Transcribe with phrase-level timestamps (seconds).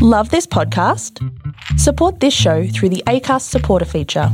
[0.00, 1.18] Love this podcast?
[1.76, 4.28] Support this show through the ACAST supporter feature.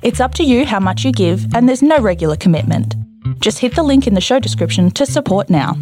[0.00, 2.96] It's up to you how much you give, and there's no regular commitment.
[3.40, 5.76] Just hit the link in the show description to support now.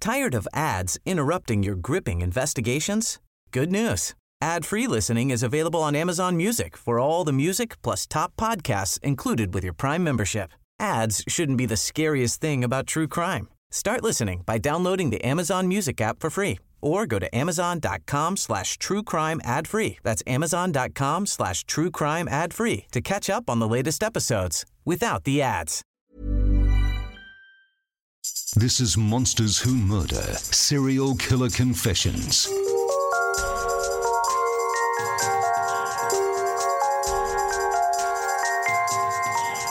[0.00, 3.18] Tired of ads interrupting your gripping investigations?
[3.50, 4.14] Good news.
[4.40, 9.52] Ad-free listening is available on Amazon Music for all the music plus top podcasts included
[9.52, 10.48] with your Prime membership.
[10.80, 13.48] Ads shouldn't be the scariest thing about true crime.
[13.70, 18.78] Start listening by downloading the Amazon Music app for free or go to amazon.com slash
[18.78, 19.98] true crime ad free.
[20.02, 25.24] That's amazon.com slash true crime ad free to catch up on the latest episodes without
[25.24, 25.82] the ads.
[28.56, 32.48] This is Monsters Who Murder Serial Killer Confessions.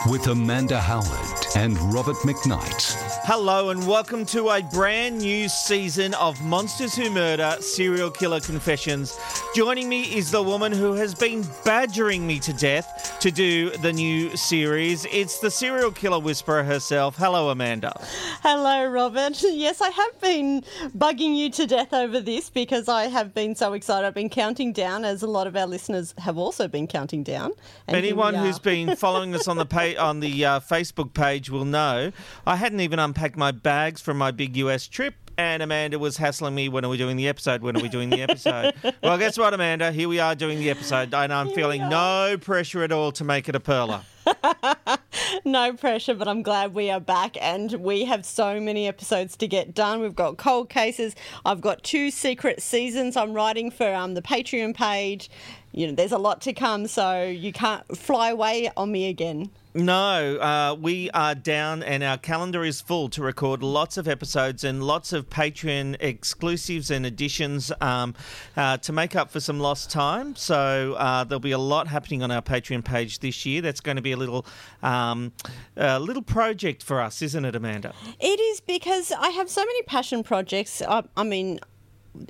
[0.09, 2.95] With Amanda Howard and Robert McKnight.
[3.23, 9.17] Hello and welcome to a brand new season of Monsters Who Murder Serial Killer Confessions.
[9.55, 13.91] Joining me is the woman who has been badgering me to death to do the
[13.93, 15.05] new series.
[15.11, 17.15] It's the serial killer whisperer herself.
[17.17, 17.99] Hello, Amanda.
[18.43, 19.43] Hello, Robert.
[19.57, 20.61] Yes, I have been
[20.97, 24.05] bugging you to death over this because I have been so excited.
[24.05, 27.53] I've been counting down, as a lot of our listeners have also been counting down.
[27.87, 31.65] And Anyone who's been following us on the pa- on the uh, Facebook page will
[31.65, 32.11] know
[32.45, 35.15] I hadn't even unpacked my bags from my big US trip.
[35.39, 37.61] And Amanda was hassling me when are we doing the episode?
[37.61, 38.73] When are we doing the episode?
[39.03, 39.91] well, guess what, Amanda?
[39.91, 43.23] Here we are doing the episode, and I'm Here feeling no pressure at all to
[43.23, 44.01] make it a perler.
[45.45, 49.47] no pressure, but I'm glad we are back and we have so many episodes to
[49.47, 50.01] get done.
[50.01, 51.15] We've got cold cases.
[51.45, 55.29] I've got two secret seasons I'm writing for um, the Patreon page.
[55.77, 59.51] You know, there's a lot to come, so you can't fly away on me again.
[59.75, 64.63] No, uh, we are down and our calendar is full to record lots of episodes
[64.63, 68.15] and lots of Patreon exclusives and additions um,
[68.55, 70.35] uh, to make up for some lost time.
[70.35, 73.61] So uh, there'll be a lot happening on our Patreon page this year.
[73.61, 74.47] That's going to be a little,
[74.81, 75.31] um,
[75.75, 77.93] a little project for us, isn't it, Amanda?
[78.19, 80.81] It is because I have so many passion projects.
[80.81, 81.59] I, I mean,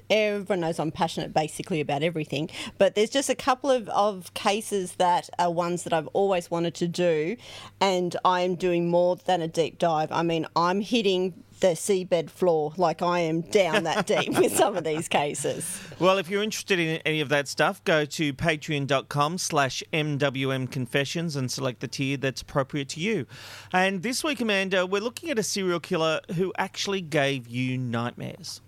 [0.09, 4.93] everyone knows I'm passionate basically about everything, but there's just a couple of, of cases
[4.93, 7.37] that are ones that I've always wanted to do,
[7.79, 10.11] and I'm doing more than a deep dive.
[10.11, 14.75] I mean, I'm hitting the seabed floor like I am down that deep with some
[14.77, 15.81] of these cases.
[15.99, 21.35] Well, if you're interested in any of that stuff, go to patreon.com slash MWM Confessions
[21.35, 23.25] and select the tier that's appropriate to you.
[23.73, 28.61] And this week, Amanda, we're looking at a serial killer who actually gave you nightmares.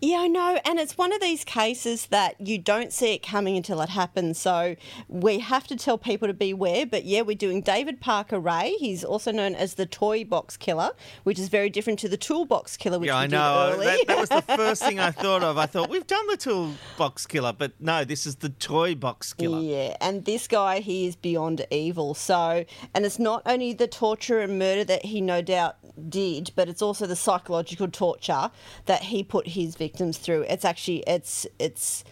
[0.00, 0.58] Yeah, I know.
[0.64, 4.38] And it's one of these cases that you don't see it coming until it happens.
[4.38, 4.76] So
[5.08, 6.86] we have to tell people to beware.
[6.86, 8.76] But yeah, we're doing David Parker Ray.
[8.78, 10.90] He's also known as the Toy Box Killer,
[11.24, 13.76] which is very different to the Toolbox Killer, which yeah, I know.
[13.78, 15.58] That, that, was the first thing I thought of.
[15.58, 19.60] I thought, we've done the Toolbox Killer, but no, this is the Toy Box Killer.
[19.60, 22.14] Yeah, and this guy, he is beyond evil.
[22.14, 25.76] So, and it's not only the torture and murder that he no doubt
[26.08, 28.50] did, but it's also the psychological torture
[28.86, 30.42] that he put his victims through.
[30.42, 32.04] It's actually it's it's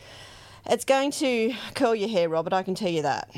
[0.69, 2.53] it's going to curl your hair, Robert.
[2.53, 3.31] I can tell you that.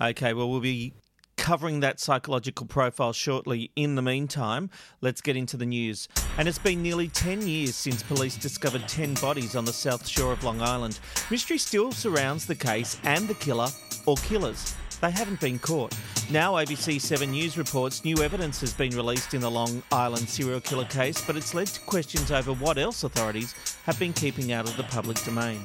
[0.00, 0.92] Okay, well we'll be
[1.36, 3.70] covering that psychological profile shortly.
[3.76, 4.70] In the meantime,
[5.02, 6.08] let's get into the news.
[6.36, 10.32] And it's been nearly 10 years since police discovered 10 bodies on the south shore
[10.32, 10.98] of Long Island.
[11.30, 13.68] Mystery still surrounds the case and the killer
[14.04, 14.74] or killers.
[15.02, 15.98] They haven't been caught.
[16.30, 20.60] Now, ABC 7 News reports new evidence has been released in the Long Island serial
[20.60, 23.52] killer case, but it's led to questions over what else authorities
[23.84, 25.58] have been keeping out of the public domain.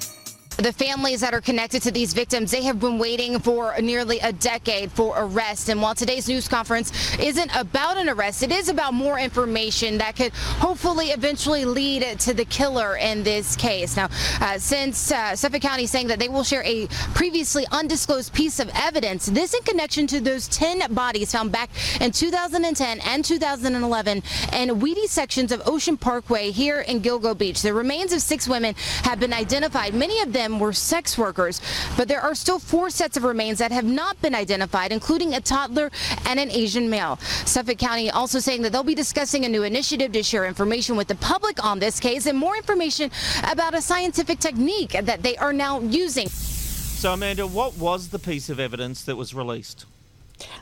[0.57, 4.34] The families that are connected to these victims, they have been waiting for nearly a
[4.34, 5.69] decade for arrest.
[5.69, 10.16] And while today's news conference isn't about an arrest, it is about more information that
[10.16, 13.95] could hopefully eventually lead to the killer in this case.
[13.95, 14.09] Now,
[14.41, 18.59] uh, since uh, Suffolk County is saying that they will share a previously undisclosed piece
[18.59, 21.69] of evidence, this in connection to those 10 bodies found back
[22.01, 27.62] in 2010 and 2011 in weedy sections of Ocean Parkway here in Gilgo Beach.
[27.62, 28.74] The remains of six women
[29.04, 29.94] have been identified.
[29.94, 31.61] Many of them them were sex workers.
[31.95, 35.41] But there are still four sets of remains that have not been identified, including a
[35.41, 35.91] toddler
[36.25, 37.17] and an Asian male.
[37.45, 41.07] Suffolk County also saying that they'll be discussing a new initiative to share information with
[41.07, 43.11] the public on this case and more information
[43.44, 46.27] about a scientific technique that they are now using.
[46.27, 49.85] So, Amanda, what was the piece of evidence that was released?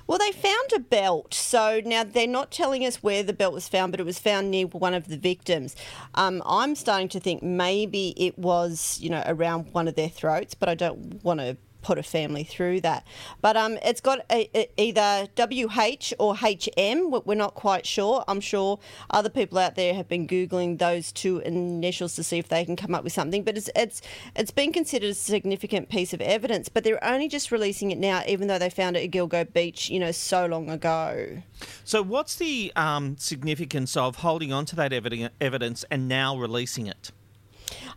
[0.07, 1.33] Well, they found a belt.
[1.33, 4.51] So now they're not telling us where the belt was found, but it was found
[4.51, 5.75] near one of the victims.
[6.13, 10.53] Um, I'm starting to think maybe it was, you know, around one of their throats,
[10.53, 13.05] but I don't want to put a family through that.
[13.41, 17.21] But um, it's got a, a, either WH or HM.
[17.25, 18.23] We're not quite sure.
[18.27, 18.79] I'm sure
[19.11, 22.75] other people out there have been googling those two initials to see if they can
[22.75, 23.43] come up with something.
[23.43, 24.01] But it's it's
[24.35, 26.69] it's been considered a significant piece of evidence.
[26.69, 29.91] But they're only just releasing it now, even though they found it at Gilgo Beach,
[29.91, 31.43] you know, so long ago.
[31.83, 37.11] So, what's the um, significance of holding on to that evidence and now releasing it?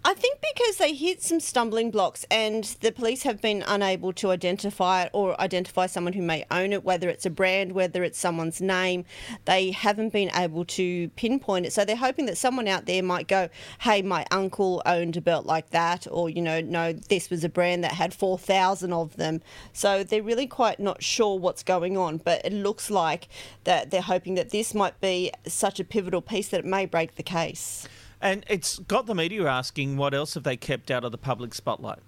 [0.05, 4.31] I think because they hit some stumbling blocks and the police have been unable to
[4.31, 8.19] identify it or identify someone who may own it, whether it's a brand, whether it's
[8.19, 9.05] someone's name.
[9.45, 11.73] They haven't been able to pinpoint it.
[11.73, 13.49] So they're hoping that someone out there might go,
[13.81, 17.49] hey, my uncle owned a belt like that, or, you know, no, this was a
[17.49, 19.43] brand that had 4,000 of them.
[19.73, 23.29] So they're really quite not sure what's going on, but it looks like
[23.65, 27.17] that they're hoping that this might be such a pivotal piece that it may break
[27.17, 27.89] the case.
[28.21, 31.55] And it's got the media asking what else have they kept out of the public
[31.55, 32.01] spotlight?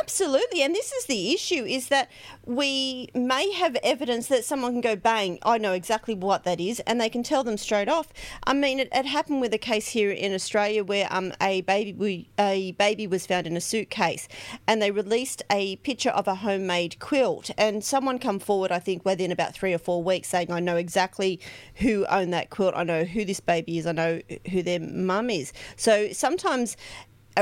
[0.00, 2.10] Absolutely, and this is the issue: is that
[2.46, 5.38] we may have evidence that someone can go bang.
[5.42, 8.08] I know exactly what that is, and they can tell them straight off.
[8.44, 11.92] I mean, it, it happened with a case here in Australia where um, a baby
[11.92, 14.26] we, a baby was found in a suitcase,
[14.66, 19.04] and they released a picture of a homemade quilt, and someone come forward, I think,
[19.04, 21.40] within about three or four weeks, saying, "I know exactly
[21.76, 22.72] who owned that quilt.
[22.74, 23.86] I know who this baby is.
[23.86, 24.20] I know
[24.50, 26.76] who their mum is." So sometimes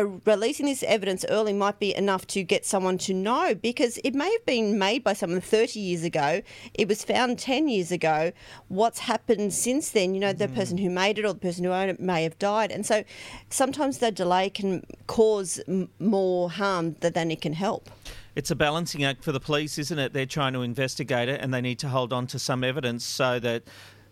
[0.00, 4.30] releasing this evidence early might be enough to get someone to know because it may
[4.30, 6.42] have been made by someone 30 years ago.
[6.74, 8.32] It was found 10 years ago.
[8.68, 10.14] What's happened since then?
[10.14, 10.54] You know, the mm.
[10.54, 12.70] person who made it or the person who owned it may have died.
[12.70, 13.04] And so
[13.50, 17.90] sometimes the delay can cause m- more harm than it can help.
[18.34, 20.12] It's a balancing act for the police, isn't it?
[20.12, 23.38] They're trying to investigate it and they need to hold on to some evidence so
[23.40, 23.62] that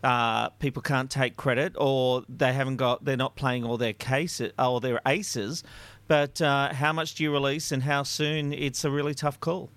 [0.04, 4.52] uh, people can't take credit or they haven't got they're not playing all their cases
[4.58, 5.64] or their aces.
[6.06, 8.52] But uh, how much do you release and how soon?
[8.52, 9.70] It's a really tough call.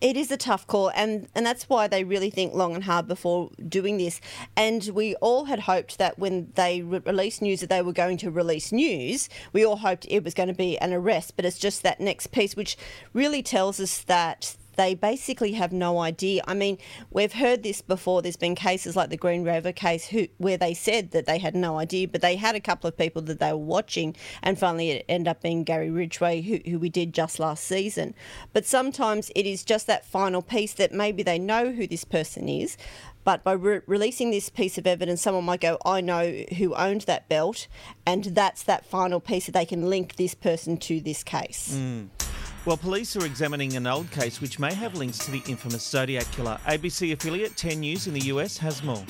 [0.00, 3.06] It is a tough call, and, and that's why they really think long and hard
[3.06, 4.20] before doing this.
[4.56, 8.16] And we all had hoped that when they re- released news that they were going
[8.18, 11.36] to release news, we all hoped it was going to be an arrest.
[11.36, 12.76] But it's just that next piece, which
[13.12, 16.40] really tells us that they basically have no idea.
[16.46, 16.78] I mean,
[17.10, 18.22] we've heard this before.
[18.22, 21.56] There's been cases like the Green River case who, where they said that they had
[21.56, 24.90] no idea, but they had a couple of people that they were watching, and finally
[24.90, 28.14] it ended up being Gary Ridgway, who, who we did just last season.
[28.52, 32.48] But sometimes it is just that final piece that maybe they know who this person
[32.48, 32.76] is,
[33.24, 37.02] but by re- releasing this piece of evidence, someone might go, I know who owned
[37.02, 37.66] that belt,
[38.06, 41.74] and that's that final piece that they can link this person to this case.
[41.76, 42.10] Mm.
[42.68, 46.30] Well, police are examining an old case which may have links to the infamous Zodiac
[46.32, 46.60] killer.
[46.66, 49.02] ABC affiliate 10 News in the US has more.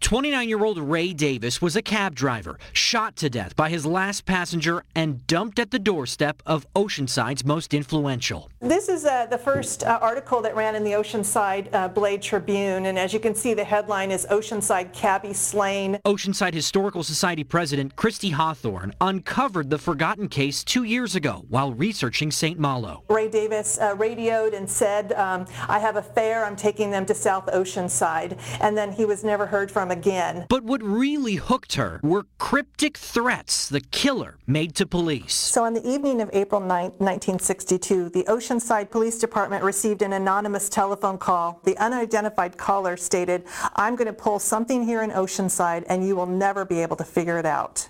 [0.00, 4.24] 29 year old Ray Davis was a cab driver, shot to death by his last
[4.24, 8.50] passenger and dumped at the doorstep of Oceanside's most influential.
[8.60, 12.86] This is uh, the first uh, article that ran in the Oceanside uh, Blade Tribune,
[12.86, 15.98] and as you can see, the headline is Oceanside Cabbie Slain.
[16.04, 22.30] Oceanside Historical Society President Christy Hawthorne uncovered the forgotten case two years ago while researching
[22.30, 22.58] St.
[22.58, 23.04] Malo.
[23.08, 27.14] Ray Davis uh, radioed and said, um, I have a fare, I'm taking them to
[27.14, 30.46] South Oceanside, and then he was never heard from again.
[30.48, 35.34] But what really hooked her were cryptic threats the killer made to police.
[35.34, 40.68] So on the evening of April 9, 1962, the Oceanside Police Department received an anonymous
[40.68, 41.60] telephone call.
[41.64, 43.44] The unidentified caller stated,
[43.76, 47.04] I'm going to pull something here in Oceanside and you will never be able to
[47.04, 47.88] figure it out.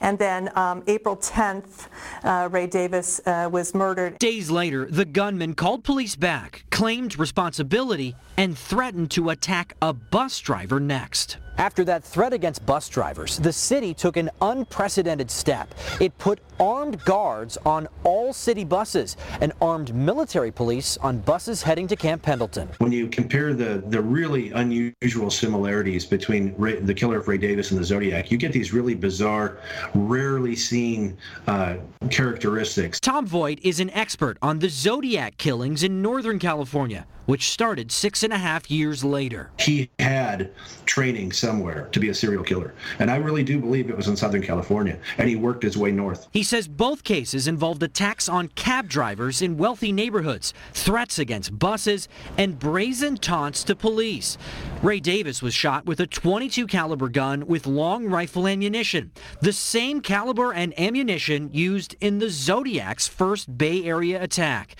[0.00, 1.88] And then um, April 10th,
[2.24, 4.18] uh, Ray Davis uh, was murdered.
[4.18, 10.40] Days later, the gunman called police back, claimed responsibility, and threatened to attack a bus
[10.40, 11.38] driver next.
[11.58, 15.74] After that threat against bus drivers, the city took an unprecedented step.
[16.00, 21.86] It put armed guards on all city buses and armed military police on buses heading
[21.88, 22.68] to Camp Pendleton.
[22.78, 27.70] When you compare the, the really unusual similarities between Ray, the killer of Ray Davis
[27.70, 29.58] and the Zodiac, you get these really bizarre,
[29.94, 31.76] rarely seen uh,
[32.10, 33.00] characteristics.
[33.00, 38.22] Tom Voigt is an expert on the Zodiac killings in Northern California which started six
[38.22, 39.50] and a half years later.
[39.58, 40.50] He had
[40.86, 44.16] training somewhere to be a serial killer, and I really do believe it was in
[44.16, 46.28] Southern California, and he worked his way north.
[46.32, 52.08] He says both cases involved attacks on cab drivers in wealthy neighborhoods, threats against buses,
[52.38, 54.38] and brazen taunts to police.
[54.82, 60.00] Ray Davis was shot with a 22 caliber gun with long rifle ammunition, the same
[60.00, 64.76] caliber and ammunition used in the Zodiac's first Bay Area attack.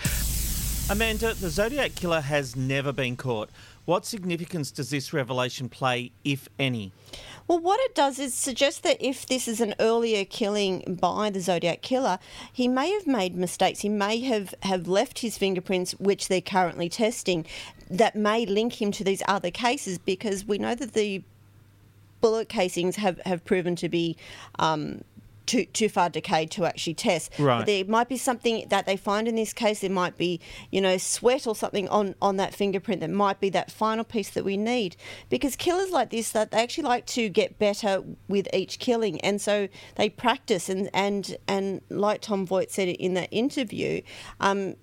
[0.88, 3.50] Amanda, the Zodiac Killer has never been caught.
[3.87, 6.93] What significance does this revelation play, if any?
[7.49, 11.40] Well, what it does is suggest that if this is an earlier killing by the
[11.40, 12.21] Zodiac killer,
[12.52, 13.81] he may have made mistakes.
[13.81, 17.47] He may have, have left his fingerprints, which they're currently testing,
[17.90, 21.25] that may link him to these other cases because we know that the
[22.21, 24.16] bullet casings have, have proven to be
[24.61, 25.02] um,
[25.47, 27.31] too too far decayed to actually test.
[27.38, 27.59] Right.
[27.59, 29.81] But there might be something that they find in this case.
[29.81, 33.50] There might be, you know, sweat or something on on that fingerprint that might be
[33.50, 34.97] that final piece that we need.
[35.29, 39.41] Because killers like this, that they actually like to get better with each killing, and
[39.41, 40.69] so they practice.
[40.69, 44.03] And and and like Tom Voigt said in that interview,
[44.41, 44.76] um,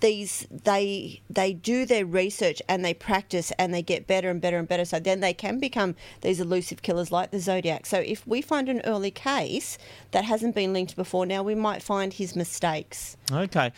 [0.00, 4.58] these they they do their research and they practice and they get better and better
[4.58, 8.26] and better so then they can become these elusive killers like the zodiac so if
[8.26, 9.78] we find an early case
[10.10, 13.72] that hasn't been linked before now we might find his mistakes Okay.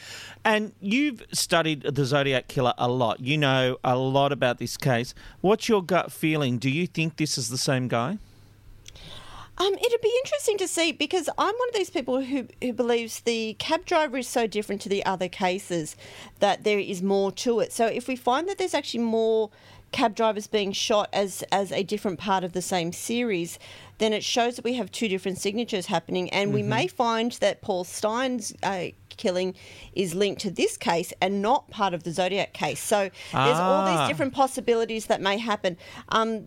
[0.44, 3.20] And you've studied the Zodiac Killer a lot.
[3.20, 5.14] You know a lot about this case.
[5.40, 6.58] What's your gut feeling?
[6.58, 8.18] Do you think this is the same guy?
[9.60, 13.20] Um, it'd be interesting to see because I'm one of these people who, who believes
[13.20, 15.96] the cab driver is so different to the other cases
[16.38, 17.70] that there is more to it.
[17.70, 19.50] So if we find that there's actually more
[19.92, 23.58] cab drivers being shot as as a different part of the same series,
[23.98, 27.60] then it shows that we have two different signatures happening, and we may find that
[27.60, 29.54] Paul Stine's uh, killing
[29.92, 32.80] is linked to this case and not part of the Zodiac case.
[32.80, 33.90] So there's all Ah.
[33.98, 35.76] these different possibilities that may happen.
[36.08, 36.46] Um,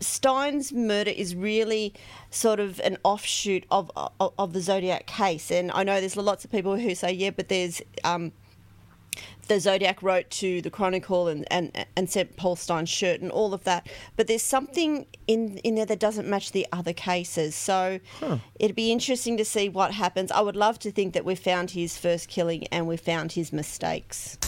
[0.00, 1.94] Stine's murder is really
[2.30, 6.44] sort of an offshoot of, of of the Zodiac case, and I know there's lots
[6.44, 8.32] of people who say, yeah, but there's um,
[9.48, 13.52] the Zodiac wrote to the Chronicle and, and, and sent Paul Stine's shirt and all
[13.52, 13.88] of that.
[14.16, 17.54] But there's something in in there that doesn't match the other cases.
[17.54, 18.00] So
[18.58, 20.30] it'd be interesting to see what happens.
[20.30, 23.52] I would love to think that we found his first killing and we found his
[23.52, 24.38] mistakes.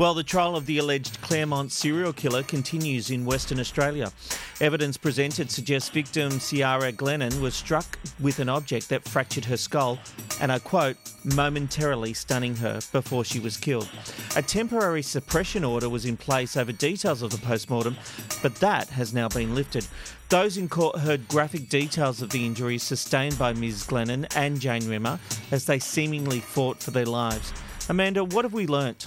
[0.00, 4.10] Well, the trial of the alleged Claremont serial killer continues in Western Australia.
[4.58, 9.98] Evidence presented suggests victim Ciara Glennon was struck with an object that fractured her skull
[10.40, 13.90] and, I quote, momentarily stunning her before she was killed.
[14.36, 17.98] A temporary suppression order was in place over details of the postmortem,
[18.40, 19.86] but that has now been lifted.
[20.30, 23.84] Those in court heard graphic details of the injuries sustained by Ms.
[23.84, 27.52] Glennon and Jane Rimmer as they seemingly fought for their lives.
[27.90, 29.06] Amanda, what have we learnt?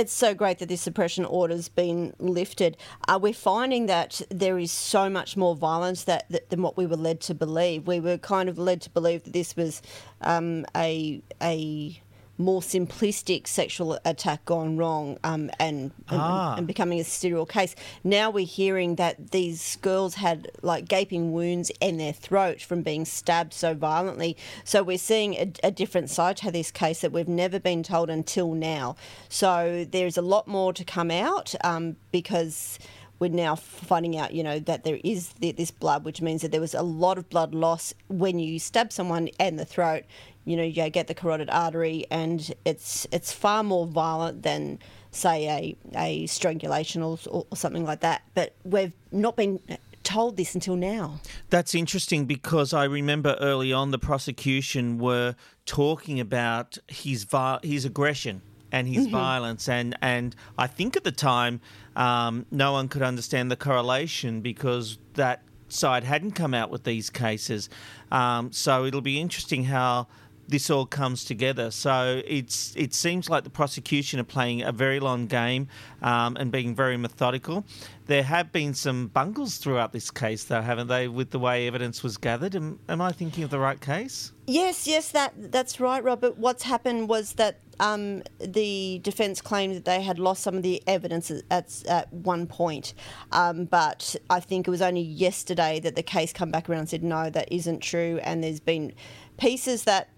[0.00, 2.76] It's so great that this suppression order's been lifted.
[3.06, 6.86] Uh, we're finding that there is so much more violence that, that than what we
[6.86, 7.86] were led to believe.
[7.86, 9.82] We were kind of led to believe that this was
[10.22, 12.00] um, a a
[12.40, 16.56] more simplistic sexual attack gone wrong um, and, and, Ah.
[16.56, 17.74] and becoming a serial case.
[18.02, 23.04] Now we're hearing that these girls had like gaping wounds in their throat from being
[23.04, 24.36] stabbed so violently.
[24.64, 28.10] So we're seeing a, a different side to this case that we've never been told
[28.10, 28.96] until now.
[29.28, 32.78] So there's a lot more to come out um, because
[33.18, 36.60] we're now finding out, you know, that there is this blood, which means that there
[36.60, 40.04] was a lot of blood loss when you stab someone in the throat.
[40.44, 44.78] You know, you get the carotid artery, and it's it's far more violent than,
[45.10, 48.22] say, a a strangulation or, or something like that.
[48.34, 49.60] But we've not been
[50.02, 51.20] told this until now.
[51.50, 57.26] That's interesting because I remember early on the prosecution were talking about his
[57.62, 58.42] his aggression
[58.72, 61.60] and his violence, and and I think at the time
[61.96, 67.10] um, no one could understand the correlation because that side hadn't come out with these
[67.10, 67.68] cases.
[68.10, 70.08] Um, so it'll be interesting how
[70.50, 71.70] this all comes together.
[71.70, 75.68] So it's it seems like the prosecution are playing a very long game
[76.02, 77.64] um, and being very methodical.
[78.06, 81.06] There have been some bungles throughout this case, though, haven't they?
[81.06, 82.56] With the way evidence was gathered.
[82.56, 84.32] Am, am I thinking of the right case?
[84.46, 86.36] Yes, yes, that that's right, Robert.
[86.36, 90.82] What's happened was that um, the defence claimed that they had lost some of the
[90.86, 92.94] evidence at, at, one point,
[93.32, 96.88] um, but I think it was only yesterday that the case come back around and
[96.88, 98.92] said no, that isn't true, and there's been
[99.40, 100.08] pieces that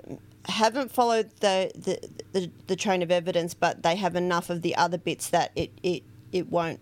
[0.46, 1.98] haven't followed the the,
[2.32, 5.70] the, the train of evidence, but they have enough of the other bits that it
[5.82, 6.02] it,
[6.32, 6.80] it won't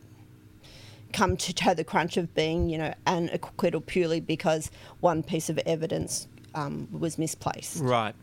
[1.13, 4.71] come to toe the crunch of being, you know, an acquittal purely because
[5.01, 7.81] one piece of evidence um, was misplaced.
[7.81, 8.15] Right.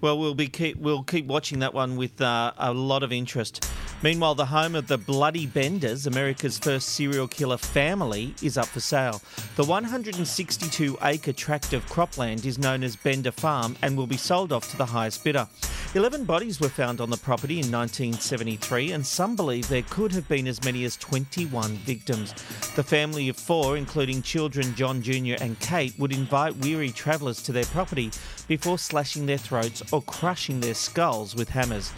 [0.00, 3.66] Well, we'll be keep we'll keep watching that one with uh, a lot of interest.
[4.02, 8.80] Meanwhile, the home of the Bloody Benders, America's first serial killer family, is up for
[8.80, 9.22] sale.
[9.56, 14.70] The 162-acre tract of cropland is known as Bender Farm and will be sold off
[14.72, 15.48] to the highest bidder.
[15.94, 20.28] Eleven bodies were found on the property in 1973, and some believe there could have
[20.28, 22.32] been as many as 21 victims.
[22.74, 25.36] The family of four, including children John Jr.
[25.40, 28.10] and Kate, would invite weary travellers to their property
[28.46, 31.92] before slashing their throats or crushing their skulls with hammers.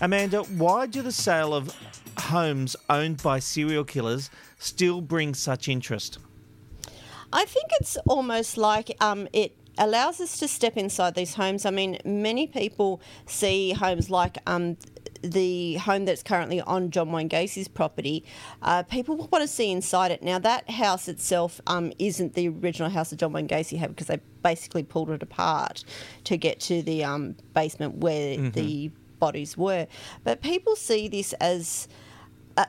[0.00, 1.74] Amanda, why do the sale of
[2.18, 6.18] homes owned by serial killers still bring such interest?
[7.32, 11.64] I think it's almost like um, it allows us to step inside these homes.
[11.64, 14.76] I mean, many people see homes like um,
[15.22, 18.24] the home that's currently on John Wayne Gacy's property.
[18.62, 20.22] Uh, people want to see inside it.
[20.22, 24.06] Now, that house itself um, isn't the original house that John Wayne Gacy had because
[24.06, 25.84] they basically pulled it apart
[26.24, 28.50] to get to the um, basement where mm-hmm.
[28.50, 29.86] the bodies were.
[30.24, 31.88] But people see this as.
[32.56, 32.64] Uh,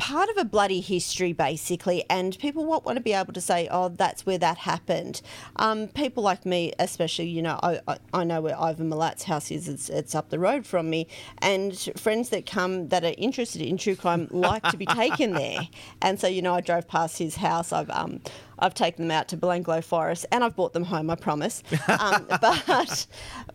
[0.00, 3.68] part of a bloody history, basically, and people want, want to be able to say,
[3.70, 5.20] oh, that's where that happened.
[5.56, 9.50] Um, people like me, especially, you know, I, I, I, know where Ivan Milat's house
[9.50, 11.06] is, it's, it's up the road from me,
[11.42, 15.68] and friends that come that are interested in true crime like to be taken there.
[16.02, 17.72] And so, you know, I drove past his house.
[17.72, 18.20] I've um,
[18.60, 21.62] I've taken them out to Belanglo Forest and I've brought them home, I promise.
[21.88, 23.06] Um, but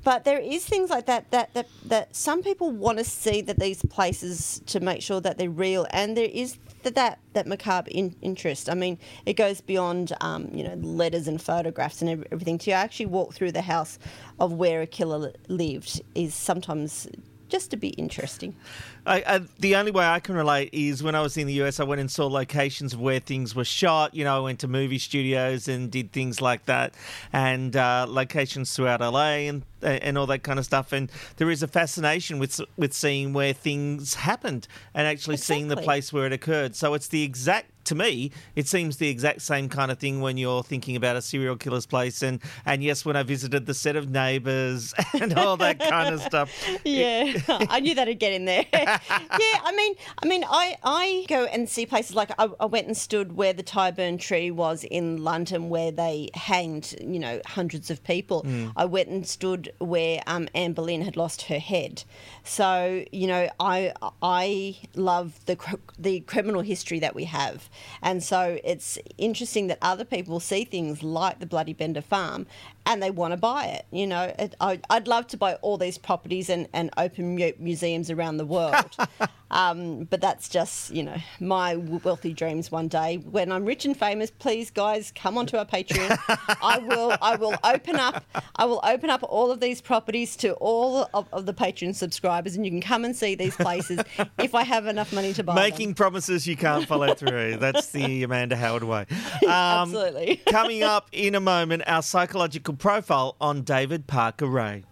[0.03, 3.59] but there is things like that, that that that some people want to see that
[3.59, 7.89] these places to make sure that they're real, and there is that that, that macabre
[7.91, 8.69] in, interest.
[8.69, 12.57] I mean, it goes beyond um, you know letters and photographs and everything.
[12.59, 13.99] To actually walk through the house
[14.39, 17.07] of where a killer lived is sometimes
[17.49, 18.55] just to be interesting.
[19.05, 21.79] I, I, the only way I can relate is when I was in the US,
[21.79, 24.15] I went and saw locations of where things were shot.
[24.15, 26.95] You know, I went to movie studios and did things like that,
[27.31, 30.91] and uh, locations throughout LA and and all that kind of stuff.
[30.91, 35.55] And there is a fascination with with seeing where things happened and actually exactly.
[35.55, 36.75] seeing the place where it occurred.
[36.75, 40.37] So it's the exact to me, it seems the exact same kind of thing when
[40.37, 42.21] you're thinking about a serial killer's place.
[42.21, 46.21] And, and yes, when I visited the set of Neighbours and all that kind of
[46.21, 46.51] stuff.
[46.83, 48.65] Yeah, I knew that'd get in there.
[48.71, 52.87] yeah, I mean, I mean, I, I go and see places like I, I went
[52.87, 57.89] and stood where the Tyburn tree was in London, where they hanged, you know, hundreds
[57.89, 58.43] of people.
[58.43, 58.71] Mm.
[58.75, 62.03] I went and stood where um, Anne Boleyn had lost her head.
[62.43, 65.57] So you know, I I love the
[65.97, 67.69] the criminal history that we have,
[68.01, 72.45] and so it's interesting that other people see things like the Bloody Bender Farm
[72.85, 73.85] and they want to buy it.
[73.91, 77.51] You know, it, I, would love to buy all these properties and, and open mu-
[77.57, 78.95] museums around the world.
[79.51, 83.17] um, but that's just, you know, my wealthy dreams one day.
[83.17, 86.17] When I'm rich and famous, please, guys, come onto our Patreon.
[86.61, 88.23] I will I will open up
[88.55, 92.55] I will open up all of these properties to all of, of the Patreon subscribers,
[92.55, 94.01] and you can come and see these places
[94.39, 95.95] if I have enough money to buy Making them.
[95.95, 97.57] promises you can't follow through.
[97.71, 99.05] That's the Amanda Howard way.
[99.45, 99.51] Um,
[99.93, 100.37] Absolutely.
[100.47, 104.83] coming up in a moment, our psychological profile on David Parker Ray.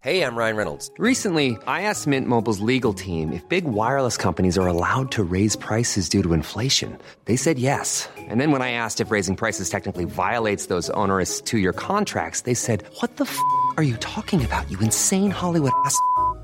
[0.00, 0.90] Hey, I'm Ryan Reynolds.
[0.96, 5.56] Recently, I asked Mint Mobile's legal team if big wireless companies are allowed to raise
[5.56, 6.96] prices due to inflation.
[7.24, 8.08] They said yes.
[8.16, 12.42] And then when I asked if raising prices technically violates those onerous two year contracts,
[12.42, 13.38] they said, What the f
[13.76, 15.98] are you talking about, you insane Hollywood ass?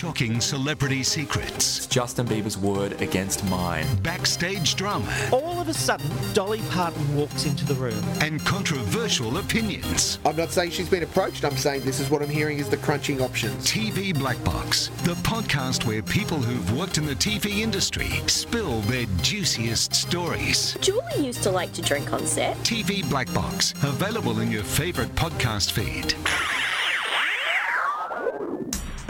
[0.00, 1.84] Shocking celebrity secrets.
[1.84, 3.84] Justin Bieber's word against mine.
[4.02, 5.06] Backstage drama.
[5.30, 8.02] All of a sudden, Dolly Parton walks into the room.
[8.22, 10.18] And controversial opinions.
[10.24, 11.44] I'm not saying she's been approached.
[11.44, 13.66] I'm saying this is what I'm hearing is the crunching options.
[13.66, 19.04] TV Black Box, the podcast where people who've worked in the TV industry spill their
[19.20, 20.78] juiciest stories.
[20.80, 22.56] Julie used to like to drink on set.
[22.60, 26.14] TV Black Box, available in your favorite podcast feed.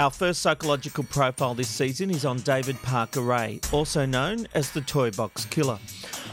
[0.01, 4.81] Our first psychological profile this season is on David Parker Ray, also known as the
[4.81, 5.79] Toy Box Killer.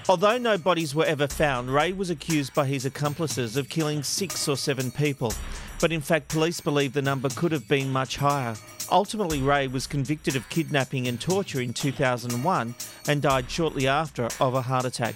[0.08, 4.48] Although no bodies were ever found, Ray was accused by his accomplices of killing six
[4.48, 5.34] or seven people.
[5.82, 8.56] But in fact, police believe the number could have been much higher.
[8.90, 12.74] Ultimately, Ray was convicted of kidnapping and torture in 2001
[13.10, 15.16] and died shortly after of a heart attack.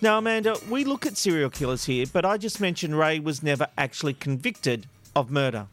[0.00, 3.66] Now, Amanda, we look at serial killers here, but I just mentioned Ray was never
[3.76, 5.66] actually convicted of murder.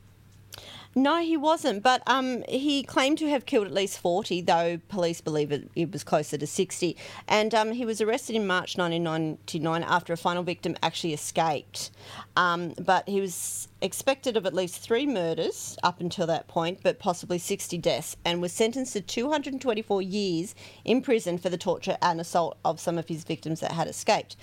[1.00, 1.82] No, he wasn't.
[1.82, 5.94] But um, he claimed to have killed at least 40, though police believe it, it
[5.94, 6.98] was closer to 60.
[7.26, 11.92] And um, he was arrested in March 1999 after a final victim actually escaped.
[12.36, 17.00] Um, but he was expected of at least three murders up until that point, but
[17.00, 22.20] possibly 60 deaths, and was sentenced to 224 years in prison for the torture and
[22.20, 24.36] assault of some of his victims that had escaped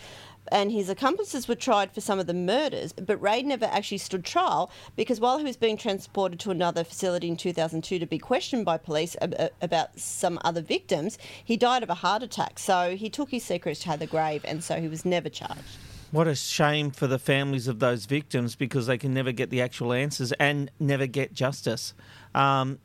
[0.52, 4.24] and his accomplices were tried for some of the murders, but Ray never actually stood
[4.24, 8.64] trial because while he was being transported to another facility in 2002 to be questioned
[8.64, 12.58] by police ab- about some other victims, he died of a heart attack.
[12.58, 15.78] So he took his secrets to the grave, and so he was never charged.
[16.10, 19.60] what a shame for the families of those victims because they can never get the
[19.60, 21.94] actual answers and never get justice.
[22.34, 22.78] Um,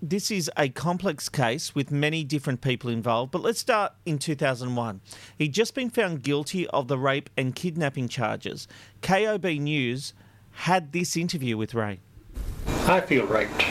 [0.00, 5.00] this is a complex case with many different people involved, but let's start in 2001.
[5.36, 8.68] He'd just been found guilty of the rape and kidnapping charges.
[9.02, 10.14] KOB News
[10.52, 12.00] had this interview with Ray.
[12.86, 13.64] I feel raped.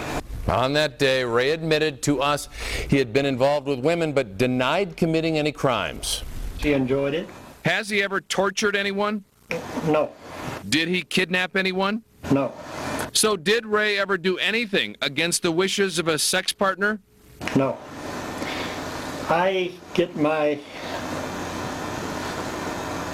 [0.47, 2.47] On that day, Ray admitted to us
[2.89, 6.23] he had been involved with women but denied committing any crimes.
[6.59, 7.27] She enjoyed it.
[7.65, 9.23] Has he ever tortured anyone?
[9.85, 10.11] No.
[10.67, 12.03] Did he kidnap anyone?
[12.31, 12.53] No.
[13.13, 16.99] So, did Ray ever do anything against the wishes of a sex partner?
[17.55, 17.77] No.
[19.29, 20.59] I get my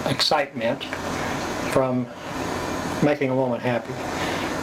[0.06, 0.84] excitement
[1.72, 2.08] from
[3.04, 3.94] making a woman happy.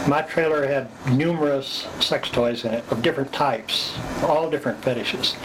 [0.08, 5.36] My trailer had numerous sex toys in it of different types, all different fetishes.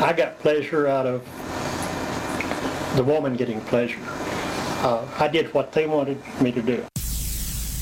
[0.00, 1.22] I got pleasure out of
[2.96, 4.00] the woman getting pleasure.
[4.80, 6.84] Uh, I did what they wanted me to do.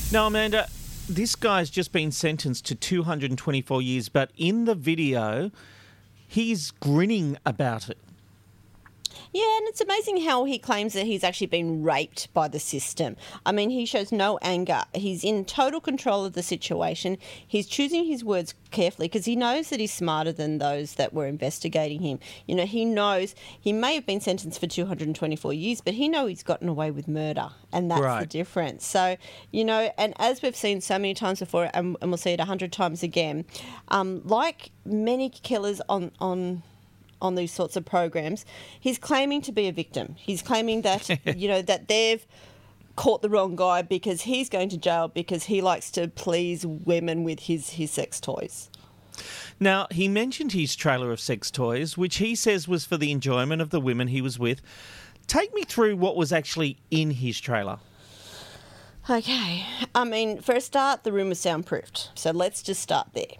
[0.09, 0.69] Now, Amanda,
[1.09, 5.51] this guy's just been sentenced to 224 years, but in the video,
[6.25, 7.97] he's grinning about it.
[9.37, 13.15] Yeah, and it's amazing how he claims that he's actually been raped by the system.
[13.45, 14.81] I mean, he shows no anger.
[14.95, 17.19] He's in total control of the situation.
[17.47, 21.27] He's choosing his words carefully because he knows that he's smarter than those that were
[21.27, 22.17] investigating him.
[22.47, 26.29] You know, he knows he may have been sentenced for 224 years, but he knows
[26.29, 28.21] he's gotten away with murder, and that's Right.
[28.21, 28.87] the difference.
[28.87, 29.17] So,
[29.51, 32.39] you know, and as we've seen so many times before, and, and we'll see it
[32.39, 33.45] a hundred times again,
[33.89, 36.63] um, like many killers on on
[37.21, 38.45] on these sorts of programs,
[38.79, 40.15] he's claiming to be a victim.
[40.17, 42.25] He's claiming that you know that they've
[42.95, 47.23] caught the wrong guy because he's going to jail because he likes to please women
[47.23, 48.69] with his his sex toys.
[49.59, 53.61] Now, he mentioned his trailer of sex toys, which he says was for the enjoyment
[53.61, 54.61] of the women he was with.
[55.25, 57.79] Take me through what was actually in his trailer.
[59.09, 59.65] Okay.
[59.95, 62.11] I mean, for a start, the room was soundproofed.
[62.15, 63.37] So let's just start there.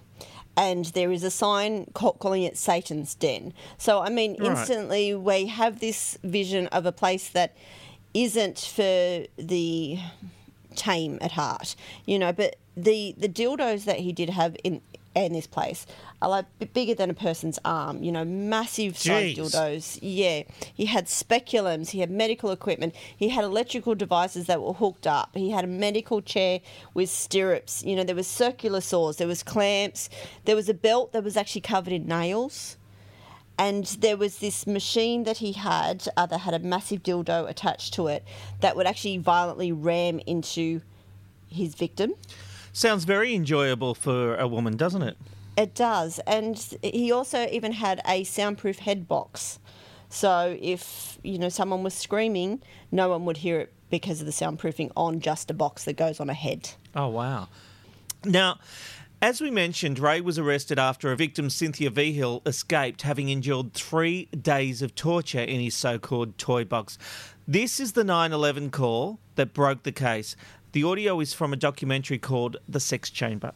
[0.58, 3.54] And there is a sign calling it Satan's Den.
[3.78, 4.50] So, I mean, Right.
[4.58, 7.56] instantly we have this vision of a place that
[8.16, 10.00] isn't for the
[10.76, 12.32] tame at heart, you know.
[12.34, 14.82] But the the dildos that he did have in
[15.16, 15.86] in this place
[16.22, 20.00] are like bigger than a person's arm, you know, massive size dildos.
[20.02, 25.06] Yeah, he had speculums, he had medical equipment, he had electrical devices that were hooked
[25.06, 25.36] up.
[25.36, 26.62] He had a medical chair
[26.94, 27.84] with stirrups.
[27.84, 30.10] You know, there was circular saws, there was clamps,
[30.46, 32.78] there was a belt that was actually covered in nails.
[33.60, 37.94] And there was this machine that he had uh, that had a massive dildo attached
[37.96, 38.24] to it
[38.60, 40.82] that would actually violently ram into
[41.48, 42.14] his victim.
[42.72, 45.18] Sounds very enjoyable for a woman, doesn't it?
[45.58, 46.20] It does.
[46.28, 49.60] And he also even had a soundproof head box.
[50.10, 54.32] So if, you know, someone was screaming, no one would hear it because of the
[54.32, 56.70] soundproofing on just a box that goes on a head.
[56.96, 57.48] Oh, wow.
[58.24, 58.60] Now,
[59.22, 64.26] as we mentioned, Ray was arrested after a victim, Cynthia Vigil, escaped, having endured three
[64.26, 67.00] days of torture in his so called toy box.
[67.48, 70.36] This is the 9 11 call that broke the case.
[70.74, 73.54] The audio is from a documentary called The Sex Chamber.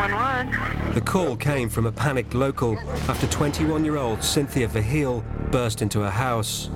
[0.00, 6.00] The call came from a panicked local after 21 year old Cynthia Vigil burst into
[6.00, 6.70] her house.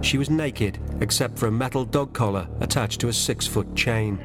[0.00, 4.20] She was naked except for a metal dog collar attached to a six foot chain.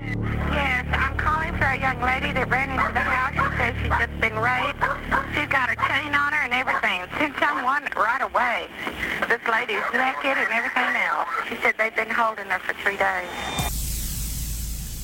[0.51, 3.89] Yes, I'm calling for a young lady that ran into the house and says she's
[3.89, 4.83] just been raped.
[5.33, 7.07] She's got a chain on her and everything.
[7.17, 8.67] Send someone right away.
[9.27, 11.27] This lady's naked and everything else.
[11.49, 13.29] She said they've been holding her for three days.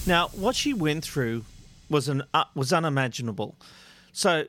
[0.06, 1.46] Now, what she went through
[1.90, 3.58] was an uh, was unimaginable.
[4.12, 4.46] So,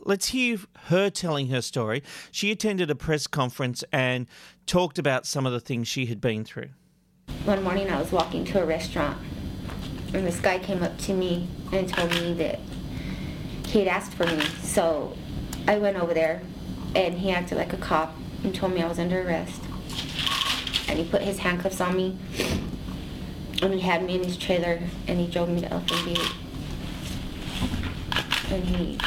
[0.00, 2.02] let's hear her telling her story.
[2.30, 4.26] She attended a press conference and
[4.66, 6.70] talked about some of the things she had been through.
[7.44, 9.18] One morning I was walking to a restaurant
[10.12, 12.58] and this guy came up to me and told me that
[13.66, 14.40] he had asked for me.
[14.62, 15.16] So
[15.68, 16.42] I went over there
[16.96, 19.62] and he acted like a cop and told me I was under arrest.
[20.88, 22.18] And he put his handcuffs on me
[23.62, 26.32] and he had me in his trailer and he drove me to Elfin Gate.
[28.50, 28.98] And he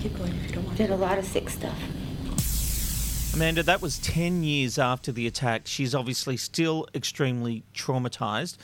[0.00, 1.78] Keep going if you don't want did a lot of sick stuff.
[3.34, 5.62] Amanda, that was 10 years after the attack.
[5.66, 8.56] She's obviously still extremely traumatized.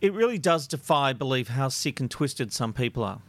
[0.00, 3.20] It really does defy belief how sick and twisted some people are.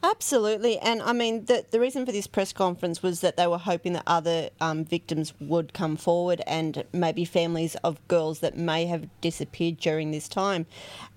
[0.00, 3.58] Absolutely, and I mean the the reason for this press conference was that they were
[3.58, 8.86] hoping that other um, victims would come forward and maybe families of girls that may
[8.86, 10.66] have disappeared during this time,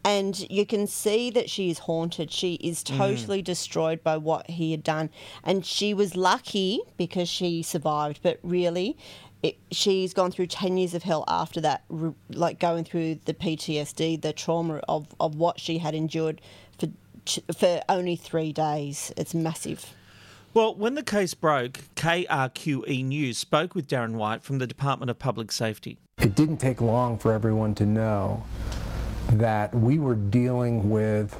[0.03, 2.31] and you can see that she is haunted.
[2.31, 2.97] She is Mm.
[2.97, 5.11] totally destroyed by what he had done,
[5.43, 8.19] and she was lucky because she survived.
[8.23, 8.97] But really,
[9.43, 11.83] it, she's gone through 10 years of hell after that,
[12.29, 16.41] like going through the PTSD, the trauma of, of what she had endured
[17.25, 19.11] for, for only three days.
[19.17, 19.93] It's massive.
[20.53, 25.17] Well, when the case broke, KRQE News spoke with Darren White from the Department of
[25.17, 25.97] Public Safety.
[26.17, 28.43] It didn't take long for everyone to know
[29.31, 31.37] that we were dealing with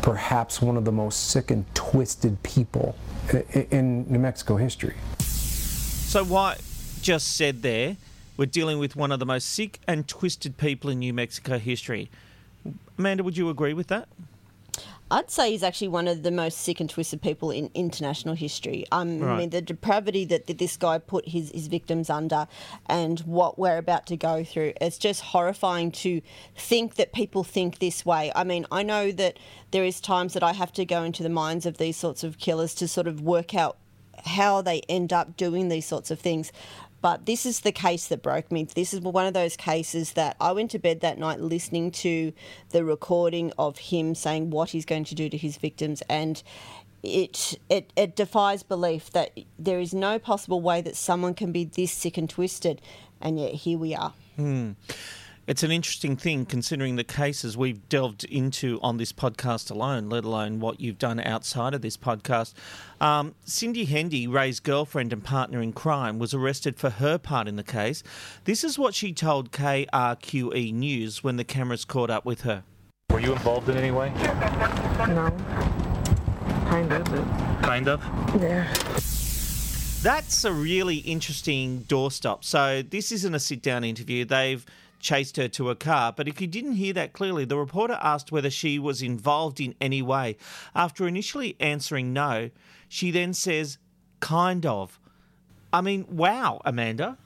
[0.00, 2.94] perhaps one of the most sick and twisted people
[3.32, 4.94] i- i- in New Mexico history.
[5.18, 6.60] So, White
[7.02, 7.96] just said there,
[8.36, 12.10] we're dealing with one of the most sick and twisted people in New Mexico history.
[12.96, 14.08] Amanda, would you agree with that?
[15.10, 18.86] I'd say he's actually one of the most sick and twisted people in international history.
[18.90, 22.48] Um, I mean, the depravity that, that this guy put his, his victims under
[22.86, 26.22] and what we're about to go through, it's just horrifying to
[26.56, 28.32] think that people think this way.
[28.34, 29.38] I mean, I know that
[29.72, 32.38] there is times that I have to go into the minds of these sorts of
[32.38, 33.76] killers to sort of work out
[34.24, 36.50] how they end up doing these sorts of things.
[37.04, 38.64] But this is the case that broke me.
[38.64, 42.32] This is one of those cases that I went to bed that night listening to
[42.70, 46.42] the recording of him saying what he's going to do to his victims, and
[47.02, 51.64] it it, it defies belief that there is no possible way that someone can be
[51.64, 52.80] this sick and twisted,
[53.20, 54.14] and yet here we are.
[54.36, 54.70] Hmm.
[55.46, 60.24] It's an interesting thing considering the cases we've delved into on this podcast alone, let
[60.24, 62.54] alone what you've done outside of this podcast.
[62.98, 67.56] Um, Cindy Hendy, Ray's girlfriend and partner in crime, was arrested for her part in
[67.56, 68.02] the case.
[68.44, 72.64] This is what she told KRQE E News when the cameras caught up with her.
[73.10, 74.08] Were you involved in any way?
[74.14, 75.30] No.
[76.70, 78.02] Kind of, but Kind of.
[78.40, 78.72] yeah.
[80.02, 82.44] That's a really interesting doorstop.
[82.44, 84.24] So this isn't a sit-down interview.
[84.24, 84.64] They've
[85.04, 88.32] chased her to a car, but if you didn't hear that clearly, the reporter asked
[88.32, 90.36] whether she was involved in any way.
[90.74, 92.50] After initially answering no,
[92.88, 93.78] she then says,
[94.18, 94.98] "Kind of."
[95.72, 97.18] I mean, wow, Amanda.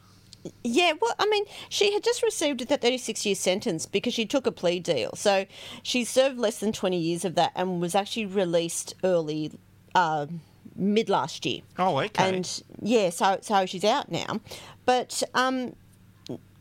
[0.65, 4.47] Yeah, well, I mean, she had just received a 36 year sentence because she took
[4.47, 5.11] a plea deal.
[5.15, 5.47] So
[5.83, 9.53] she served less than 20 years of that and was actually released early,
[9.95, 10.27] uh,
[10.75, 11.63] mid last year.
[11.79, 12.37] Oh, okay.
[12.37, 14.41] And yeah, so so she's out now,
[14.87, 15.75] but um,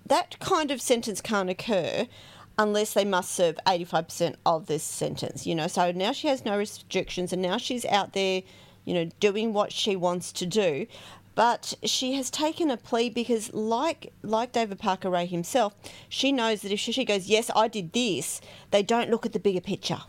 [0.10, 2.08] that kind of sentence can't occur
[2.58, 5.67] unless they must serve 85% of this sentence, you know.
[5.67, 8.41] So now she has no restrictions and now she's out there,
[8.86, 10.88] you know, doing what she wants to do.
[11.36, 15.76] But she has taken a plea because like like David Parker Ray himself,
[16.10, 18.41] she knows that if she goes, "Yes, I did this,"
[18.72, 20.00] they don't look at the bigger picture.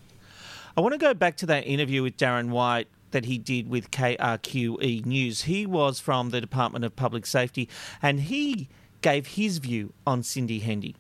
[0.74, 3.90] I want to go back to that interview with Darren White that he did with
[3.90, 5.42] KRQE News.
[5.42, 7.68] He was from the Department of Public Safety
[8.00, 8.68] and he
[9.02, 10.96] gave his view on Cindy Hendy.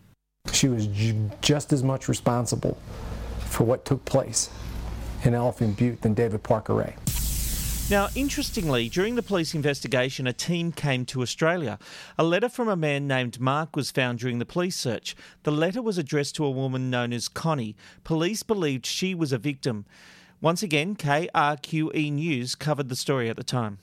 [0.52, 2.78] She was j- just as much responsible
[3.40, 4.50] for what took place
[5.24, 6.94] in Elephant Butte than David Parker Ray.
[7.90, 11.78] Now, interestingly, during the police investigation, a team came to Australia.
[12.18, 15.16] A letter from a man named Mark was found during the police search.
[15.44, 17.76] The letter was addressed to a woman known as Connie.
[18.04, 19.86] Police believed she was a victim.
[20.42, 23.78] Once again, KRQE News covered the story at the time.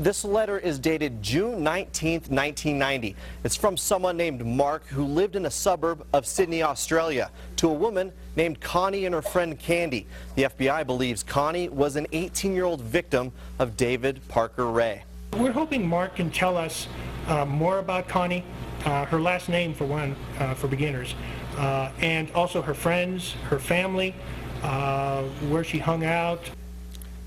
[0.00, 3.14] This letter is dated June 19, 1990.
[3.44, 7.72] It's from someone named Mark who lived in a suburb of Sydney, Australia, to a
[7.74, 10.06] woman named Connie and her friend Candy.
[10.36, 15.04] The FBI believes Connie was an 18 year old victim of David Parker Ray.
[15.36, 16.88] We're hoping Mark can tell us
[17.28, 18.42] uh, more about Connie,
[18.86, 21.14] uh, her last name for one, uh, for beginners,
[21.58, 24.14] uh, and also her friends, her family,
[24.62, 26.40] uh, where she hung out.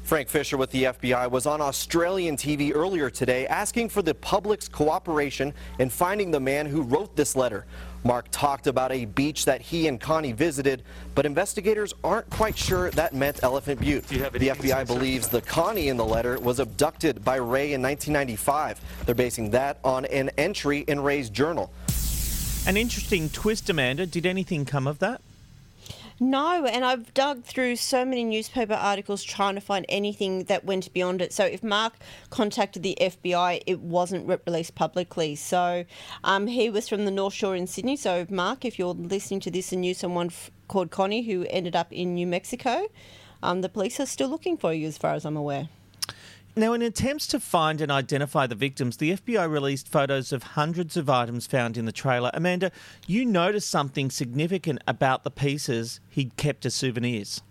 [0.03, 4.67] Frank Fisher with the FBI was on Australian TV earlier today asking for the public's
[4.67, 7.65] cooperation in finding the man who wrote this letter.
[8.03, 10.83] Mark talked about a beach that he and Connie visited,
[11.15, 14.05] but investigators aren't quite sure that meant Elephant Butte.
[14.07, 18.81] The FBI believes the Connie in the letter was abducted by Ray in 1995.
[19.05, 21.71] They're basing that on an entry in Ray's journal.
[22.67, 24.05] An interesting twist, Amanda.
[24.05, 25.21] Did anything come of that?
[26.23, 30.93] No, and I've dug through so many newspaper articles trying to find anything that went
[30.93, 31.33] beyond it.
[31.33, 31.95] So if Mark
[32.29, 35.35] contacted the FBI, it wasn't released publicly.
[35.35, 35.83] So
[36.23, 37.97] um, he was from the North Shore in Sydney.
[37.97, 41.75] So Mark, if you're listening to this and knew someone f- called Connie who ended
[41.75, 42.87] up in New Mexico,
[43.41, 45.67] um, the police are still looking for you, as far as I'm aware.
[46.55, 50.95] Now, in attempts to find and identify the victims, the FBI released photos of hundreds
[50.95, 52.29] of items found in the trailer.
[52.31, 52.71] Amanda,
[53.07, 57.41] you noticed something significant about the pieces he'd kept as souvenirs.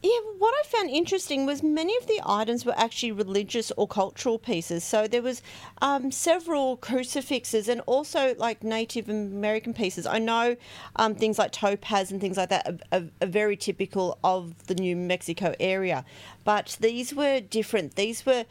[0.00, 4.38] Yeah, what I found interesting was many of the items were actually religious or cultural
[4.38, 4.84] pieces.
[4.84, 5.42] So there was
[5.82, 10.06] um, several crucifixes and also like Native American pieces.
[10.06, 10.54] I know
[10.94, 14.76] um, things like topaz and things like that are, are, are very typical of the
[14.76, 16.04] New Mexico area,
[16.44, 17.96] but these were different.
[17.96, 18.44] These were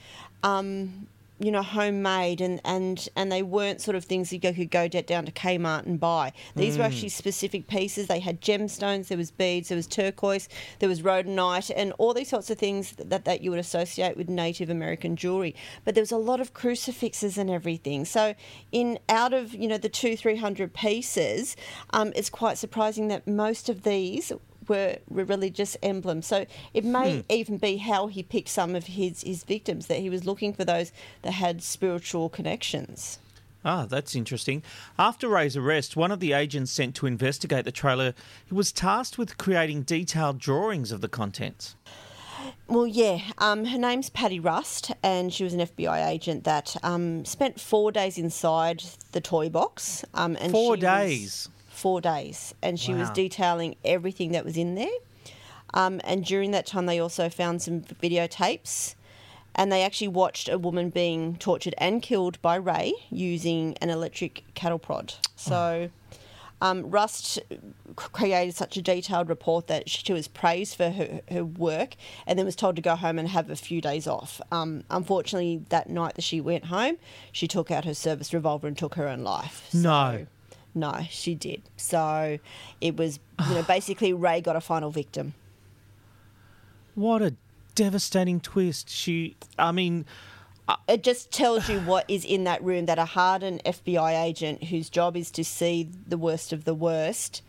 [0.44, 1.08] um,
[1.40, 5.26] you know, homemade and, and, and they weren't sort of things you could go down
[5.26, 6.34] to Kmart and buy.
[6.56, 6.88] These were Mm.
[6.88, 8.08] actually specific pieces.
[8.08, 12.30] They had gemstones, there was beads, there was turquoise, there was rhodonite, and all these
[12.30, 15.56] sorts of things that, that you would associate with Native American jewelry.
[15.86, 18.06] But there was a lot of crucifixes and everything.
[18.06, 18.34] So,
[18.72, 21.56] in out of you know the two three hundred pieces,
[21.92, 24.32] um, it's quite surprising that most of these
[24.68, 26.26] were were religious emblems.
[26.28, 27.22] So it may Hmm.
[27.30, 30.66] even be how he picked some of his, his victims, that he was looking for
[30.66, 30.92] those
[31.24, 33.20] that had spiritual connections.
[33.66, 34.64] Ah, that's interesting.
[34.98, 38.14] After Ray's arrest, one of the agents sent to investigate the trailer
[38.50, 41.76] was tasked with creating detailed drawings of the contents.
[42.68, 43.20] Well, yeah.
[43.40, 47.92] Um, her name's Patty Rust, and she was an FBI agent that um, spent four
[47.92, 50.06] days inside the toy box.
[50.14, 51.50] Um, and Four she was- days?
[51.78, 54.88] Four days, and she was detailing everything that was in there.
[55.74, 58.96] Um, and during that time, they also found some videotapes,
[59.56, 64.44] and they actually watched a woman being tortured and killed by Ray using an electric
[64.54, 65.14] cattle prod.
[65.36, 65.90] So.
[66.60, 67.38] Um, Rust
[67.96, 72.48] created such a detailed report that she was praised for her, her work and then
[72.48, 74.42] was told to go home and have a few days off.
[74.52, 76.98] Um, unfortunately, that night that she went home,
[77.32, 79.70] she took out her service revolver and took her own life.
[79.72, 80.26] No.
[80.80, 81.62] No, she did.
[81.76, 82.38] So
[82.82, 85.34] it was, you know, basically Ray got a final victim.
[86.96, 87.36] What a
[87.76, 88.90] devastating twist.
[88.90, 90.06] She, I mean,
[90.88, 94.90] It just tells you what is in that room that a hardened FBI agent whose
[94.90, 97.42] job is to see the worst of the worst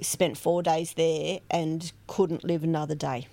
[0.00, 3.28] spent four days there and couldn't live another day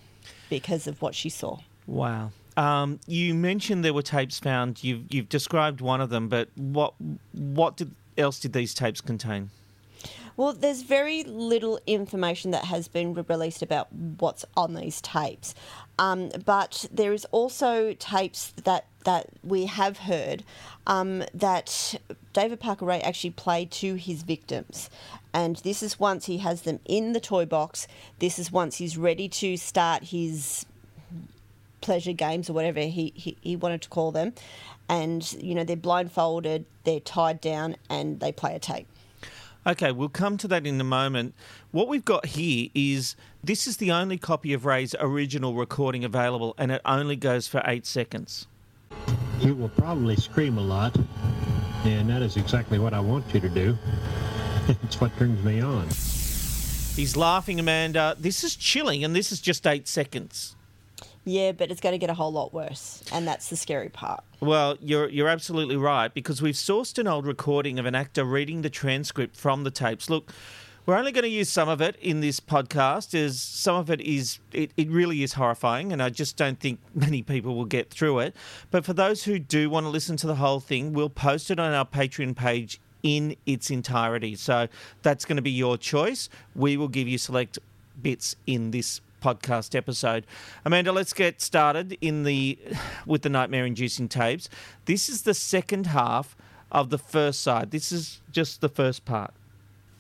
[0.49, 1.57] because of what she saw.
[1.87, 2.31] wow.
[2.57, 4.83] Um, you mentioned there were tapes found.
[4.83, 6.93] You've you've described one of them, but what
[7.31, 9.49] what did, else did these tapes contain?
[10.37, 15.53] Well, there's very little information that has been released about what's on these tapes,
[15.99, 20.43] um, but there is also tapes that that we have heard
[20.87, 21.95] um, that
[22.33, 24.89] David Parker Ray actually played to his victims,
[25.33, 27.87] and this is once he has them in the toy box.
[28.19, 30.65] This is once he's ready to start his
[31.81, 34.33] pleasure games or whatever he, he, he wanted to call them,
[34.87, 38.87] and you know they're blindfolded, they're tied down, and they play a tape.
[39.65, 41.35] Okay, we'll come to that in a moment.
[41.71, 46.55] What we've got here is this is the only copy of Ray's original recording available,
[46.57, 48.47] and it only goes for eight seconds.
[49.39, 50.97] You will probably scream a lot,
[51.85, 53.77] and that is exactly what I want you to do.
[54.83, 55.87] it's what turns me on.
[56.95, 58.15] He's laughing, Amanda.
[58.19, 60.55] This is chilling, and this is just eight seconds.
[61.23, 64.23] Yeah, but it's going to get a whole lot worse, and that's the scary part.
[64.39, 68.63] Well, you're you're absolutely right because we've sourced an old recording of an actor reading
[68.63, 70.09] the transcript from the tapes.
[70.09, 70.33] Look,
[70.87, 74.01] we're only going to use some of it in this podcast, as some of it
[74.01, 77.91] is it, it really is horrifying, and I just don't think many people will get
[77.91, 78.35] through it.
[78.71, 81.59] But for those who do want to listen to the whole thing, we'll post it
[81.59, 84.35] on our Patreon page in its entirety.
[84.35, 84.67] So
[85.03, 86.29] that's going to be your choice.
[86.55, 87.59] We will give you select
[88.01, 90.25] bits in this podcast episode.
[90.65, 92.57] Amanda, let's get started in the
[93.05, 94.49] with the nightmare inducing tapes.
[94.85, 96.35] This is the second half
[96.71, 97.71] of the first side.
[97.71, 99.33] This is just the first part.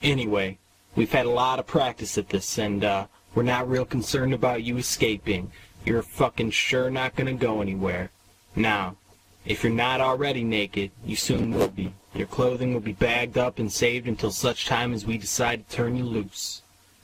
[0.01, 0.57] Anyway,
[0.95, 4.63] we've had a lot of practice at this, and uh, we're not real concerned about
[4.63, 5.51] you escaping.
[5.85, 8.09] You're fucking sure not gonna go anywhere.
[8.55, 8.97] Now,
[9.45, 11.93] if you're not already naked, you soon will be.
[12.13, 15.75] Your clothing will be bagged up and saved until such time as we decide to
[15.75, 16.60] turn you loose.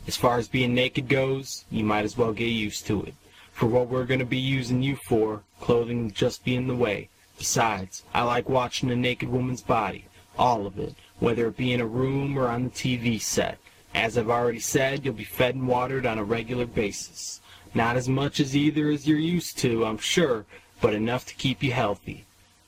[0.08, 3.13] As far as being naked goes, you might as well get used to it.
[3.52, 7.10] For what we're gonna be using you for, clothing will just be in the way.
[7.38, 10.06] Besides, I like watching a naked woman's body.
[10.39, 10.96] All of it.
[11.20, 13.58] Whether it be in a room or on the TV set.
[13.93, 17.41] As I've already said, you'll be fed and watered on a regular basis.
[17.74, 20.46] Not as much as either as you're used to, I'm sure,
[20.80, 22.26] but enough to keep you healthy.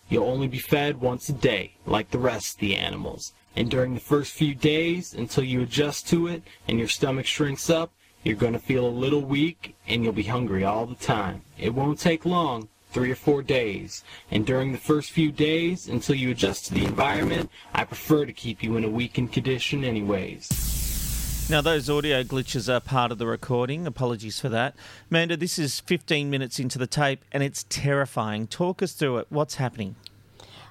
[0.10, 3.32] You'll only be fed once a day, like the rest of the animals.
[3.56, 7.70] And during the first few days, until you adjust to it and your stomach shrinks
[7.70, 7.92] up,
[8.24, 11.42] you're going to feel a little weak and you'll be hungry all the time.
[11.58, 14.04] It won't take long, three or four days.
[14.30, 18.34] And during the first few days, until you adjust to the environment, I prefer to
[18.34, 21.48] keep you in a weakened condition anyways.
[21.50, 23.88] Now, those audio glitches are part of the recording.
[23.88, 24.76] Apologies for that.
[25.10, 28.46] Amanda, this is 15 minutes into the tape and it's terrifying.
[28.46, 29.28] Talk us through it.
[29.30, 29.96] What's happening?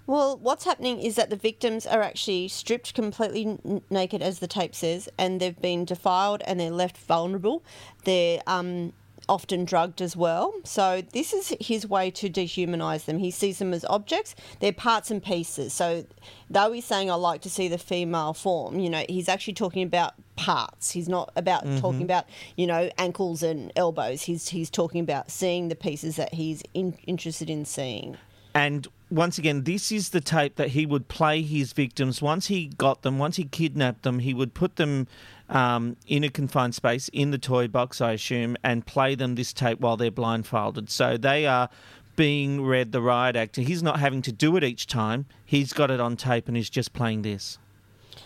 [0.08, 4.46] Well, what's happening is that the victims are actually stripped completely n- naked, as the
[4.46, 7.62] tape says, and they've been defiled and they're left vulnerable.
[8.04, 8.94] They're um,
[9.28, 10.54] often drugged as well.
[10.64, 13.18] So this is his way to dehumanize them.
[13.18, 15.74] He sees them as objects, they're parts and pieces.
[15.74, 16.06] So
[16.48, 19.82] though he's saying I like to see the female form, you know, he's actually talking
[19.82, 20.90] about parts.
[20.90, 21.80] He's not about Mhm.
[21.80, 22.24] talking about,
[22.56, 24.22] you know, ankles and elbows.
[24.22, 28.16] He's he's talking about seeing the pieces that he's in, interested in seeing.
[28.54, 32.20] And once again, this is the tape that he would play his victims.
[32.20, 35.06] Once he got them, once he kidnapped them, he would put them
[35.48, 39.52] um, in a confined space in the toy box, I assume, and play them this
[39.52, 40.90] tape while they're blindfolded.
[40.90, 41.70] So they are
[42.16, 43.56] being read the riot act.
[43.56, 45.26] He's not having to do it each time.
[45.44, 47.58] He's got it on tape and he's just playing this.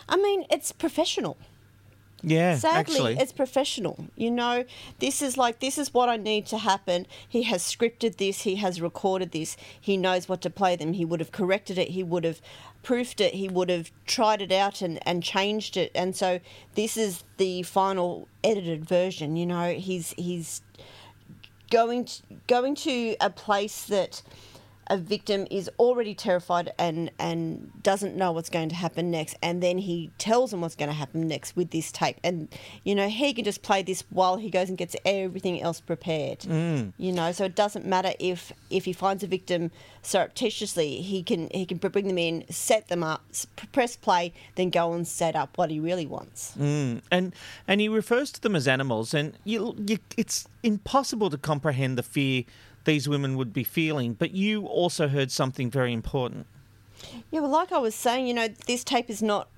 [0.08, 1.36] I mean, it's professional.
[2.22, 3.16] Yeah, Sadly, actually.
[3.18, 4.06] it's professional.
[4.14, 4.64] You know,
[5.00, 7.06] this is like this is what I need to happen.
[7.28, 8.42] He has scripted this.
[8.42, 9.56] He has recorded this.
[9.80, 10.92] He knows what to play them.
[10.92, 11.88] He would have corrected it.
[11.88, 12.40] He would have
[12.82, 13.34] proofed it.
[13.34, 15.90] He would have tried it out and, and changed it.
[15.94, 16.40] And so
[16.74, 19.36] this is the final edited version.
[19.36, 20.62] You know, he's he's
[21.70, 24.22] going to, going to a place that
[24.93, 29.62] a victim is already terrified and and doesn't know what's going to happen next and
[29.62, 32.49] then he tells them what's going to happen next with this tape and
[32.84, 36.40] you know he can just play this while he goes and gets everything else prepared
[36.40, 36.93] Mm.
[36.99, 39.70] you know so it doesn't matter if if he finds a victim
[40.03, 43.22] surreptitiously he can he can bring them in set them up
[43.72, 47.01] press play then go and set up what he really wants Mm.
[47.11, 47.34] And
[47.66, 52.03] and he refers to them as animals, and you, you, it's impossible to comprehend the
[52.03, 52.45] fear
[52.84, 54.14] these women would be feeling.
[54.14, 56.46] But you also heard something very important.
[57.30, 59.48] Yeah, well, like I was saying, you know, this tape is not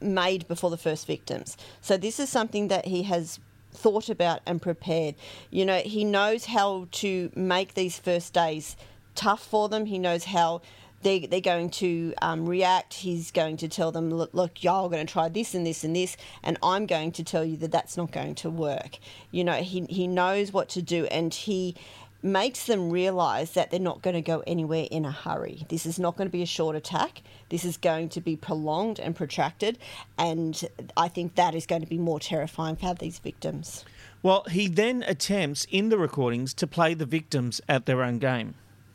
[0.00, 1.56] made before the first victims.
[1.80, 3.38] So this is something that he has
[3.72, 5.14] thought about and prepared.
[5.50, 8.76] You know, he knows how to make these first days
[9.14, 9.86] tough for them.
[9.86, 10.62] He knows how
[11.02, 12.94] they, they're going to um, react.
[12.94, 15.94] He's going to tell them, look, look, y'all going to try this and this and
[15.94, 18.98] this, and I'm going to tell you that that's not going to work.
[19.30, 21.76] You know, he, he knows what to do and he
[22.22, 25.64] makes them realize that they're not going to go anywhere in a hurry.
[25.68, 27.22] This is not going to be a short attack.
[27.48, 29.78] This is going to be prolonged and protracted.
[30.18, 30.60] And
[30.96, 33.84] I think that is going to be more terrifying for these victims.
[34.22, 38.54] Well, he then attempts in the recordings to play the victims at their own game.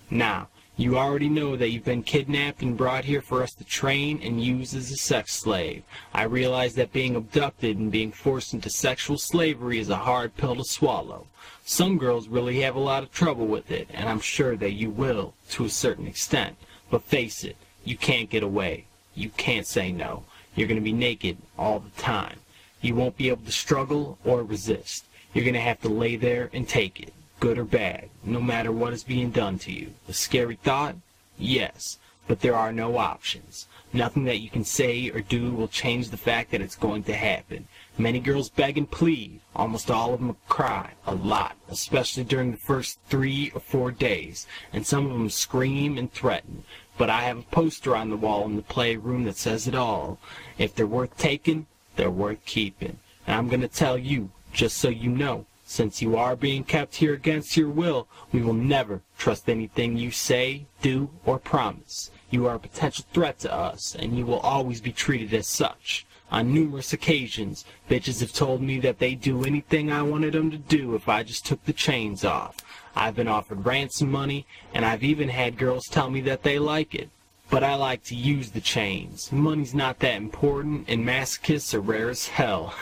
[0.10, 4.20] Now, you already know that you've been kidnapped and brought here for us to train
[4.24, 5.84] and use as a sex slave.
[6.14, 10.56] I realize that being abducted and being forced into sexual slavery is a hard pill
[10.56, 11.28] to swallow.
[11.64, 14.90] Some girls really have a lot of trouble with it, and I'm sure that you
[14.90, 16.58] will, to a certain extent.
[16.90, 17.56] But face it,
[17.86, 18.86] you can't get away.
[19.14, 20.24] You can't say no.
[20.56, 22.40] You're going to be naked all the time.
[22.82, 25.06] You won't be able to struggle or resist.
[25.34, 27.14] You're going to have to lay there and take it,
[27.44, 29.94] good or bad, no matter what is being done to you.
[30.08, 30.96] A scary thought?
[31.38, 33.68] Yes, but there are no options.
[33.92, 37.14] Nothing that you can say or do will change the fact that it's going to
[37.14, 37.68] happen.
[37.98, 39.42] Many girls beg and plead.
[39.58, 44.48] Almost all of them cry a lot, especially during the first three or four days,
[44.72, 46.64] and some of them scream and threaten.
[46.98, 50.18] But I have a poster on the wall in the playroom that says it all.
[50.58, 51.68] If they're worth taking,
[51.98, 53.00] they're worth keeping.
[53.28, 56.96] And I'm going to tell you, just so you know, since you are being kept
[56.96, 62.12] here against your will, we will never trust anything you say, do, or promise.
[62.30, 66.06] You are a potential threat to us, and you will always be treated as such.
[66.32, 70.58] On numerous occasions, bitches have told me that they'd do anything I wanted them to
[70.58, 72.58] do if I just took the chains off.
[72.96, 76.96] I've been offered ransom money, and I've even had girls tell me that they like
[76.96, 77.10] it.
[77.54, 79.32] But I like to use the chains.
[79.32, 82.74] Money's not that important, and masochists are rare as hell.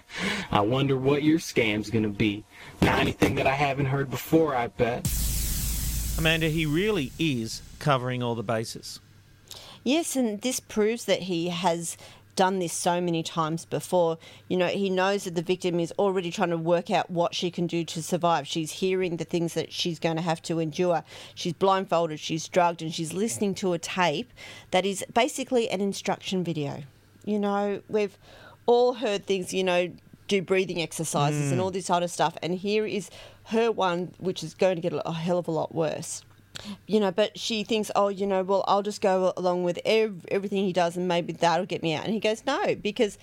[0.50, 2.44] I wonder what your scam's gonna be.
[2.82, 5.08] Not anything that I haven't heard before, I bet.
[6.18, 8.98] Amanda, he really is covering all the bases.
[9.84, 11.96] Yes, and this proves that he has
[12.36, 14.18] done this so many times before.
[14.48, 17.50] You know, he knows that the victim is already trying to work out what she
[17.50, 18.46] can do to survive.
[18.46, 21.02] She's hearing the things that she's going to have to endure.
[21.34, 24.30] She's blindfolded, she's drugged, and she's listening to a tape
[24.70, 26.84] that is basically an instruction video.
[27.24, 28.16] You know, we've
[28.66, 29.90] all heard things, you know,
[30.28, 31.64] do breathing exercises and Mm.
[31.64, 32.36] all this other stuff.
[32.42, 33.10] And here is
[33.44, 36.22] her one, which is going to get a hell of a lot worse
[36.86, 40.26] you know, but she thinks, oh, you know, well, I'll just go along with ev-
[40.28, 42.04] everything he does and maybe that'll get me out.
[42.04, 43.18] And he goes, no, because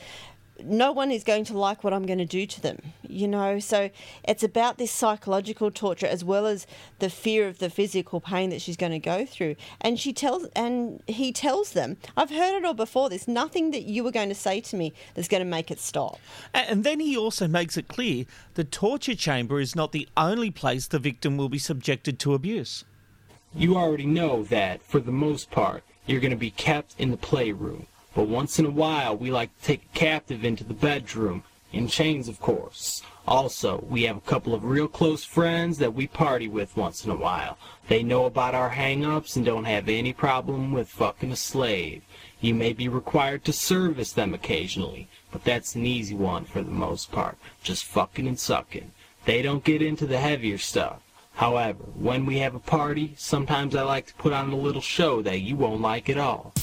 [0.62, 2.78] no one is going to like what I'm going to do to them,
[3.08, 3.60] you know.
[3.60, 3.90] So
[4.24, 6.68] it's about this psychological torture as well as
[7.00, 9.56] the fear of the physical pain that she's going to go through.
[9.82, 13.10] And she tells, and he tells them, I've heard it all before.
[13.10, 15.80] There's nothing that you were going to say to me that's going to make it
[15.80, 16.20] stop.
[16.54, 20.88] And then he also makes it clear the torture chamber is not the only place
[20.88, 22.86] the victim will be subjected to abuse.
[23.56, 27.18] You already know that, for the most part, you're going to be kept in the
[27.18, 27.86] playroom.
[28.16, 31.44] But once in a while, we like to take a captive into the bedroom.
[31.72, 33.02] In chains, of course.
[33.28, 37.12] Also, we have a couple of real close friends that we party with once in
[37.12, 37.58] a while.
[37.88, 42.04] They know about our hang-ups and don't have any problem with fucking a slave.
[42.42, 46.72] You may be required to service them occasionally, but that's an easy one for the
[46.72, 47.38] most part.
[47.64, 48.92] Just fucking and sucking.
[49.26, 51.02] They don't get into the heavier stuff.
[51.34, 55.22] However, when we have a party, sometimes I like to put on a little show
[55.24, 56.54] that you won't like at all.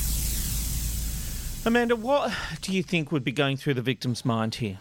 [1.66, 4.78] Amanda, what do you think would be going through the victim's mind here?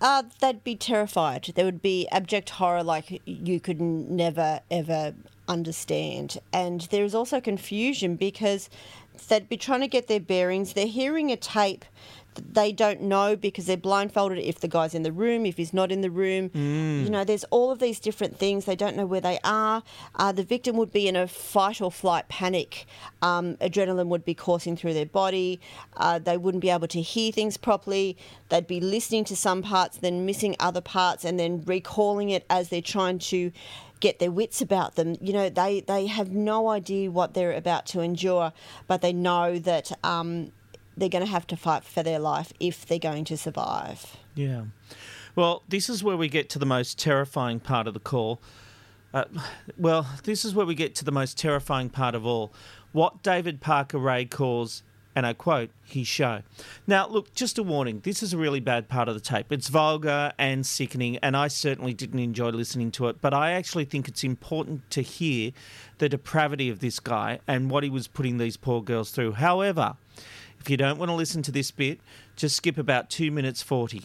[0.00, 1.52] Uh, they'd be terrified.
[1.54, 5.14] There would be abject horror like you could n- never, ever
[5.46, 6.38] understand.
[6.52, 8.70] And there is also confusion because
[9.28, 10.72] they'd be trying to get their bearings.
[10.72, 11.84] They're hearing a tape
[12.19, 15.72] that they don't know because they're blindfolded if the guy's in the room, if he's
[15.72, 16.50] not in the room.
[16.50, 17.04] Mm.
[17.04, 18.64] You know, there's all of these different things.
[18.64, 19.82] They don't know where they are.
[20.14, 22.86] Uh, the victim would be in a fight or flight panic.
[23.22, 25.60] Um, adrenaline would be coursing through their body.
[25.96, 28.16] Uh, they wouldn't be able to hear things properly.
[28.48, 32.68] They'd be listening to some parts, then missing other parts, and then recalling it as
[32.68, 33.52] they're trying to
[34.00, 35.16] get their wits about them.
[35.20, 38.52] You know, they, they have no idea what they're about to endure,
[38.86, 40.52] but they know that um,
[41.00, 44.16] they're going to have to fight for their life if they're going to survive.
[44.34, 44.64] Yeah.
[45.34, 48.40] Well, this is where we get to the most terrifying part of the call.
[49.12, 49.24] Uh,
[49.76, 52.52] well, this is where we get to the most terrifying part of all.
[52.92, 54.82] What David Parker Ray calls,
[55.16, 56.42] and I quote, his show.
[56.86, 59.50] Now, look, just a warning this is a really bad part of the tape.
[59.50, 63.84] It's vulgar and sickening, and I certainly didn't enjoy listening to it, but I actually
[63.84, 65.52] think it's important to hear
[65.98, 69.32] the depravity of this guy and what he was putting these poor girls through.
[69.32, 69.96] However,
[70.60, 72.00] if you don't want to listen to this bit,
[72.36, 74.02] just skip about 2 minutes 40.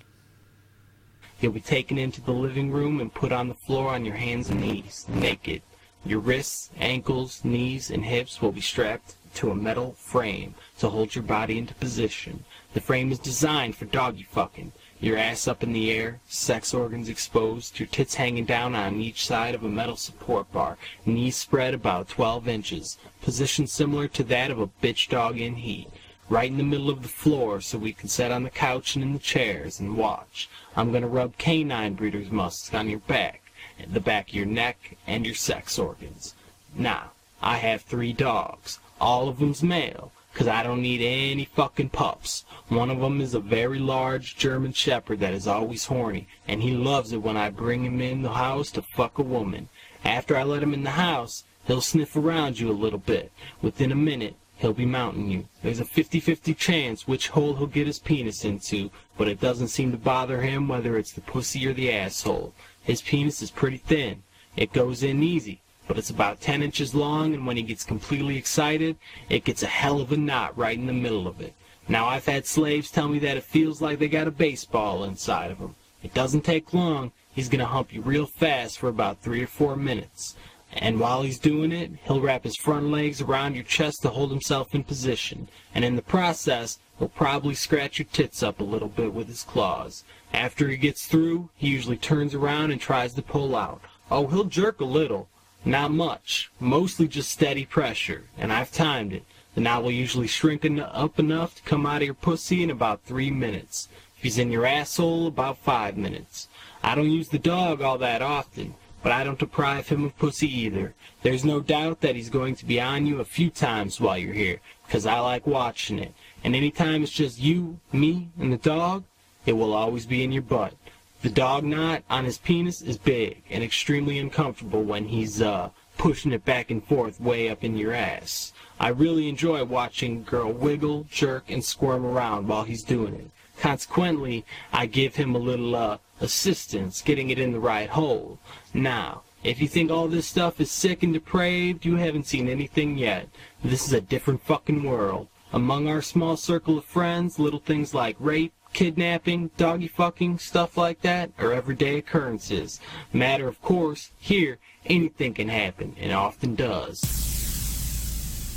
[1.42, 4.50] You'll be taken into the living room and put on the floor on your hands
[4.50, 5.62] and knees, naked.
[6.06, 11.14] Your wrists, ankles, knees, and hips will be strapped to a metal frame to hold
[11.14, 12.46] your body into position.
[12.74, 14.72] The frame is designed for doggy fucking.
[15.02, 19.26] Your ass up in the air, sex organs exposed, your tits hanging down on each
[19.26, 24.52] side of a metal support bar, knees spread about 12 inches, position similar to that
[24.52, 25.90] of a bitch dog in heat
[26.30, 29.04] right in the middle of the floor so we can sit on the couch and
[29.04, 30.50] in the chairs and watch.
[30.76, 33.42] I'm going to rub canine breeder's musk on your back,
[33.88, 36.34] the back of your neck, and your sex organs.
[36.76, 37.12] Now,
[37.42, 38.80] I have three dogs.
[39.00, 42.44] All of them's male, 'cause I don't need any fucking pups.
[42.70, 46.72] One of 'em is a very large German shepherd that is always horny, and he
[46.72, 49.70] loves it when I bring him in the house to fuck a woman.
[50.04, 53.32] After I let him in the house, he'll sniff around you a little bit.
[53.62, 55.48] Within a minute, he'll be mounting you.
[55.62, 59.92] There's a 50-50 chance which hole he'll get his penis into, but it doesn't seem
[59.92, 62.54] to bother him whether it's the pussy or the asshole.
[62.84, 64.24] His penis is pretty thin.
[64.56, 68.38] It goes in easy, but it's about 10 inches long, and when he gets completely
[68.38, 68.98] excited,
[69.30, 71.54] it gets a hell of a knot right in the middle of it.
[71.88, 75.52] Now, I've had slaves tell me that it feels like they got a baseball inside
[75.52, 75.76] of them.
[76.02, 77.12] It doesn't take long.
[77.34, 80.36] He's going to hump you real fast for about three or four minutes.
[80.76, 84.30] And while he's doing it, he'll wrap his front legs around your chest to hold
[84.30, 85.48] himself in position.
[85.74, 89.44] And in the process, he'll probably scratch your tits up a little bit with his
[89.44, 90.04] claws.
[90.34, 93.82] After he gets through, he usually turns around and tries to pull out.
[94.12, 95.30] Oh, he'll jerk a little.
[95.64, 96.52] Not much.
[96.60, 98.26] Mostly just steady pressure.
[98.38, 99.24] And I've timed it.
[99.56, 102.70] The knot will usually shrink en- up enough to come out of your pussy in
[102.70, 103.88] about three minutes.
[104.18, 106.50] If he's in your asshole, about five minutes.
[106.84, 110.52] I don't use the dog all that often but I don't deprive him of pussy
[110.62, 110.96] either.
[111.22, 114.34] There's no doubt that he's going to be on you a few times while you're
[114.34, 116.12] here, because I like watching it.
[116.44, 119.04] And any time it's just you, me, and the dog,
[119.46, 120.74] it will always be in your butt.
[121.22, 126.32] The dog knot on his penis is big and extremely uncomfortable when he's, uh, pushing
[126.32, 128.54] it back and forth way up in your ass.
[128.80, 133.30] I really enjoy watching a girl wiggle, jerk, and squirm around while he's doing it.
[133.60, 138.40] Consequently, I give him a little, uh, assistance getting it in the right hole.
[138.74, 142.98] Now, if you think all this stuff is sick and depraved, you haven't seen anything
[142.98, 143.30] yet.
[143.64, 145.28] This is a different fucking world.
[145.54, 151.02] Among our small circle of friends, little things like rape, kidnapping, doggy fucking, stuff like
[151.02, 152.80] that are everyday occurrences.
[153.14, 157.02] Matter of course, here, anything can happen, and often does.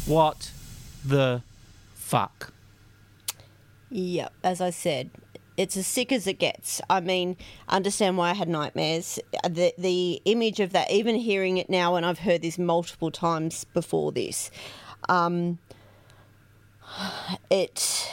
[0.07, 0.51] What
[1.05, 1.43] the
[1.95, 2.53] fuck?
[3.91, 5.11] Yep, as I said,
[5.59, 6.81] it's as sick as it gets.
[6.89, 7.37] I mean,
[7.69, 9.19] understand why I had nightmares.
[9.43, 13.65] The the image of that, even hearing it now, and I've heard this multiple times
[13.75, 14.53] before this,
[15.09, 15.59] um,
[17.51, 18.09] it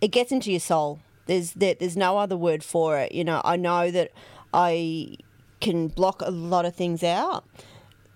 [0.00, 1.00] it gets into your soul.
[1.26, 3.12] There's there, there's no other word for it.
[3.12, 4.12] You know, I know that
[4.54, 5.16] I
[5.60, 7.44] can block a lot of things out.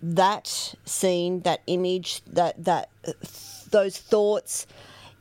[0.00, 2.90] That scene, that image, that that
[3.72, 4.68] those thoughts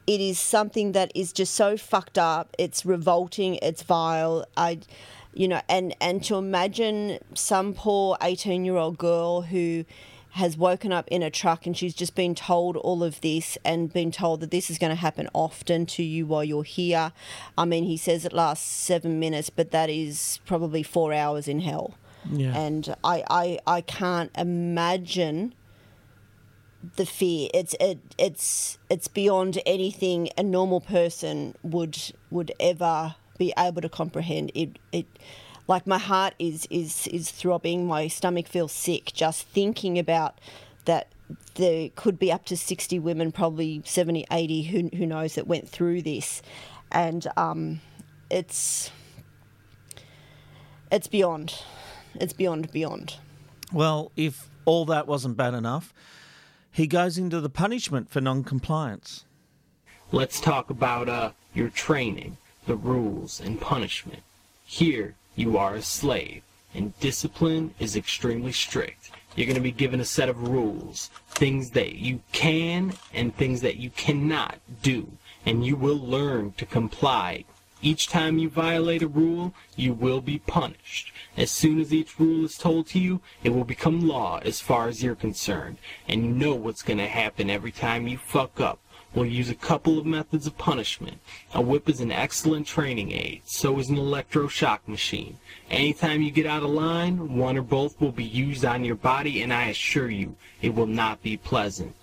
[0.07, 2.55] it is something that is just so fucked up.
[2.57, 3.55] It's revolting.
[3.61, 4.45] It's vile.
[4.55, 4.79] I,
[5.33, 9.85] you know, and and to imagine some poor eighteen-year-old girl who
[10.31, 13.93] has woken up in a truck and she's just been told all of this and
[13.93, 17.13] been told that this is going to happen often to you while you're here.
[17.57, 21.61] I mean, he says it lasts seven minutes, but that is probably four hours in
[21.61, 21.95] hell.
[22.29, 22.53] Yeah.
[22.53, 25.53] And I, I, I can't imagine
[26.95, 27.49] the fear.
[27.53, 31.97] It's it, it's it's beyond anything a normal person would
[32.29, 34.51] would ever be able to comprehend.
[34.53, 35.05] It it
[35.67, 37.87] like my heart is is is throbbing.
[37.87, 40.39] My stomach feels sick just thinking about
[40.85, 41.09] that.
[41.55, 45.67] There could be up to 60 women, probably 70, 80, who, who knows, that went
[45.67, 46.43] through this.
[46.91, 47.79] And um,
[48.29, 48.91] it's
[50.91, 51.61] it's beyond.
[52.15, 53.15] It's beyond beyond.
[53.73, 55.93] Well, if all that wasn't bad enough,
[56.75, 59.23] he goes into the punishment for non-compliance.
[60.11, 62.35] Let's talk about uh, your training,
[62.67, 64.23] the rules, and punishment.
[64.65, 69.09] Here, you are a slave, and discipline is extremely strict.
[69.37, 73.61] You're going to be given a set of rules, things that you can and things
[73.61, 75.07] that you cannot do,
[75.45, 77.45] and you will learn to comply.
[77.81, 81.11] Each time you violate a rule, you will be punished.
[81.37, 84.87] As soon as each rule is told to you, it will become law as far
[84.87, 88.79] as you're concerned, and you know what's going to happen every time you fuck up.
[89.13, 91.19] We'll use a couple of methods of punishment.
[91.53, 95.37] A whip is an excellent training aid, so is an electroshock machine.
[95.69, 99.41] Anytime you get out of line, one or both will be used on your body,
[99.41, 101.95] and I assure you, it will not be pleasant.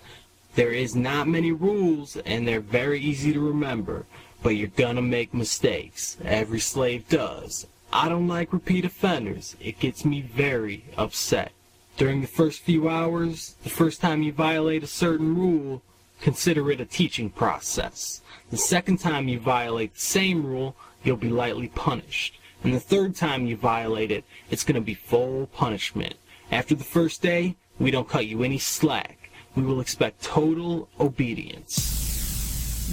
[0.55, 4.05] There is not many rules, and they're very easy to remember,
[4.43, 6.17] but you're gonna make mistakes.
[6.23, 7.65] Every slave does.
[7.91, 9.55] I don't like repeat offenders.
[9.59, 11.51] It gets me very upset.
[11.95, 15.83] During the first few hours, the first time you violate a certain rule,
[16.19, 18.21] consider it a teaching process.
[18.49, 22.39] The second time you violate the same rule, you'll be lightly punished.
[22.63, 26.15] And the third time you violate it, it's going to be full punishment.
[26.51, 29.29] After the first day, we don't cut you any slack.
[29.55, 32.02] We will expect total obedience.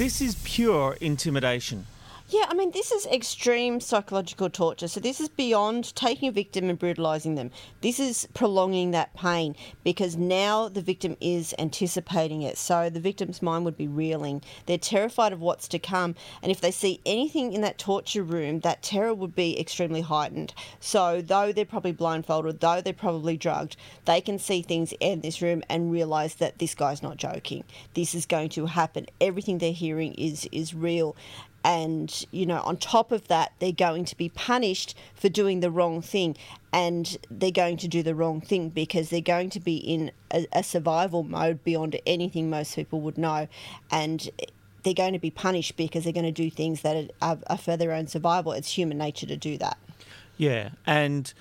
[0.00, 1.84] This is pure intimidation.
[2.32, 4.86] Yeah, I mean, this is extreme psychological torture.
[4.86, 7.50] So, this is beyond taking a victim and brutalising them.
[7.80, 12.56] This is prolonging that pain because now the victim is anticipating it.
[12.56, 14.42] So, the victim's mind would be reeling.
[14.66, 16.14] They're terrified of what's to come.
[16.40, 20.54] And if they see anything in that torture room, that terror would be extremely heightened.
[20.78, 25.42] So, though they're probably blindfolded, though they're probably drugged, they can see things in this
[25.42, 27.64] room and realise that this guy's not joking.
[27.94, 29.06] This is going to happen.
[29.20, 31.16] Everything they're hearing is, is real
[31.64, 35.70] and you know on top of that they're going to be punished for doing the
[35.70, 36.36] wrong thing
[36.72, 40.46] and they're going to do the wrong thing because they're going to be in a,
[40.52, 43.46] a survival mode beyond anything most people would know
[43.90, 44.30] and
[44.82, 47.76] they're going to be punished because they're going to do things that are, are for
[47.76, 49.76] their own survival it's human nature to do that
[50.38, 51.32] Yeah, and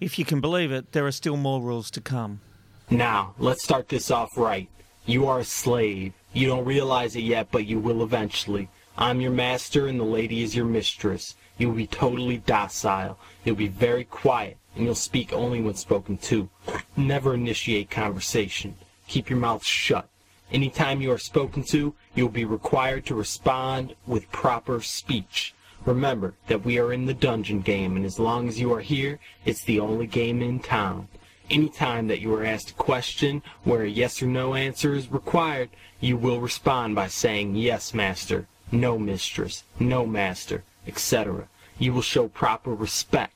[0.00, 2.40] if you can believe it, there are still more rules to come.
[2.90, 4.68] Now, let's start this off right.
[5.06, 6.12] You are a slave.
[6.32, 8.68] You don't realize it yet, but you will eventually.
[8.98, 11.34] I'm your master and the lady is your mistress.
[11.56, 13.18] You will be totally docile.
[13.44, 16.50] You'll be very quiet, and you'll speak only when spoken to.
[16.96, 18.76] Never initiate conversation.
[19.08, 20.08] Keep your mouth shut.
[20.50, 25.54] Anytime you are spoken to, you will be required to respond with proper speech.
[25.86, 29.18] Remember that we are in the dungeon game, and as long as you are here,
[29.46, 31.08] it's the only game in town.
[31.50, 35.10] Any time that you are asked a question where a yes or no answer is
[35.10, 35.70] required,
[36.00, 41.46] you will respond by saying, Yes, master, no, mistress, no, master, etc.
[41.78, 43.34] You will show proper respect.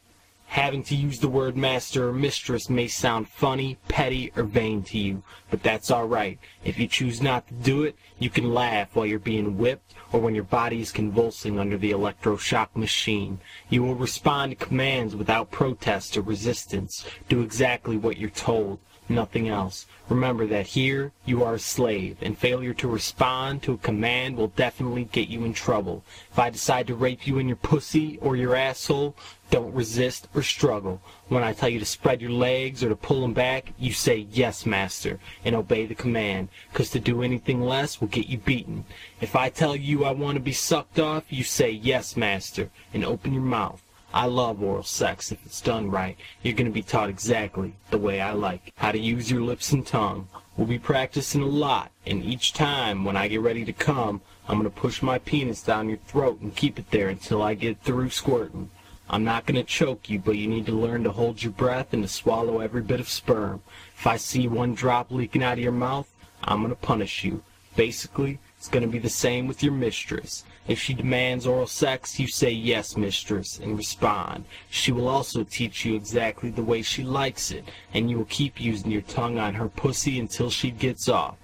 [0.48, 4.98] Having to use the word master or mistress may sound funny, petty, or vain to
[4.98, 6.38] you, but that's alright.
[6.64, 10.20] If you choose not to do it, you can laugh while you're being whipped or
[10.20, 13.40] when your body is convulsing under the electroshock machine.
[13.68, 17.04] You will respond to commands without protest or resistance.
[17.28, 18.78] Do exactly what you're told,
[19.08, 19.86] nothing else.
[20.08, 24.48] Remember that here you are a slave, and failure to respond to a command will
[24.48, 26.04] definitely get you in trouble.
[26.30, 29.16] If I decide to rape you in your pussy or your asshole,
[29.50, 31.00] don't resist or struggle.
[31.28, 34.26] When I tell you to spread your legs or to pull them back, you say
[34.30, 38.84] yes, master, and obey the command, 'cause to do anything less will get you beaten.
[39.20, 43.04] If I tell you I want to be sucked off, you say yes, master, and
[43.04, 43.80] open your mouth.
[44.12, 46.16] I love oral sex if it's done right.
[46.42, 49.72] You're going to be taught exactly the way I like how to use your lips
[49.72, 50.28] and tongue.
[50.56, 54.58] We'll be practicing a lot, and each time when I get ready to come, I'm
[54.58, 57.82] going to push my penis down your throat and keep it there until I get
[57.82, 58.70] through squirting.
[59.08, 61.92] I'm not going to choke you, but you need to learn to hold your breath
[61.92, 63.62] and to swallow every bit of sperm.
[63.96, 67.42] If I see one drop leaking out of your mouth, I'm going to punish you.
[67.76, 70.44] Basically, It's going to be the same with your mistress.
[70.66, 74.44] If she demands oral sex, you say yes, mistress, and respond.
[74.70, 78.60] She will also teach you exactly the way she likes it, and you will keep
[78.60, 81.36] using your tongue on her pussy until she gets off.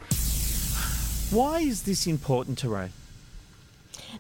[1.31, 2.89] Why is this important to Ray?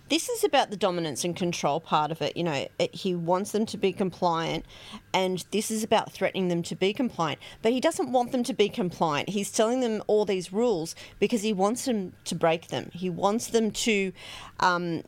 [0.09, 2.37] This is about the dominance and control part of it.
[2.37, 4.65] You know, it, he wants them to be compliant,
[5.13, 7.41] and this is about threatening them to be compliant.
[7.63, 9.31] But he doesn't want them to be compliant.
[9.31, 12.91] He's telling them all these rules because he wants them to break them.
[12.93, 14.13] He wants them to.
[14.61, 15.03] Um,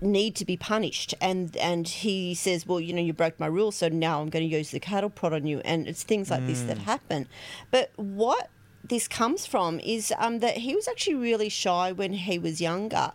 [0.00, 3.76] need to be punished and and he says well you know you broke my rules
[3.76, 6.44] so now i'm going to use the cattle prod on you and it's things like
[6.46, 6.82] this that Mm.
[6.82, 7.28] happen
[7.70, 8.50] but what
[8.86, 13.12] this comes from is um, that he was actually really shy when he was younger,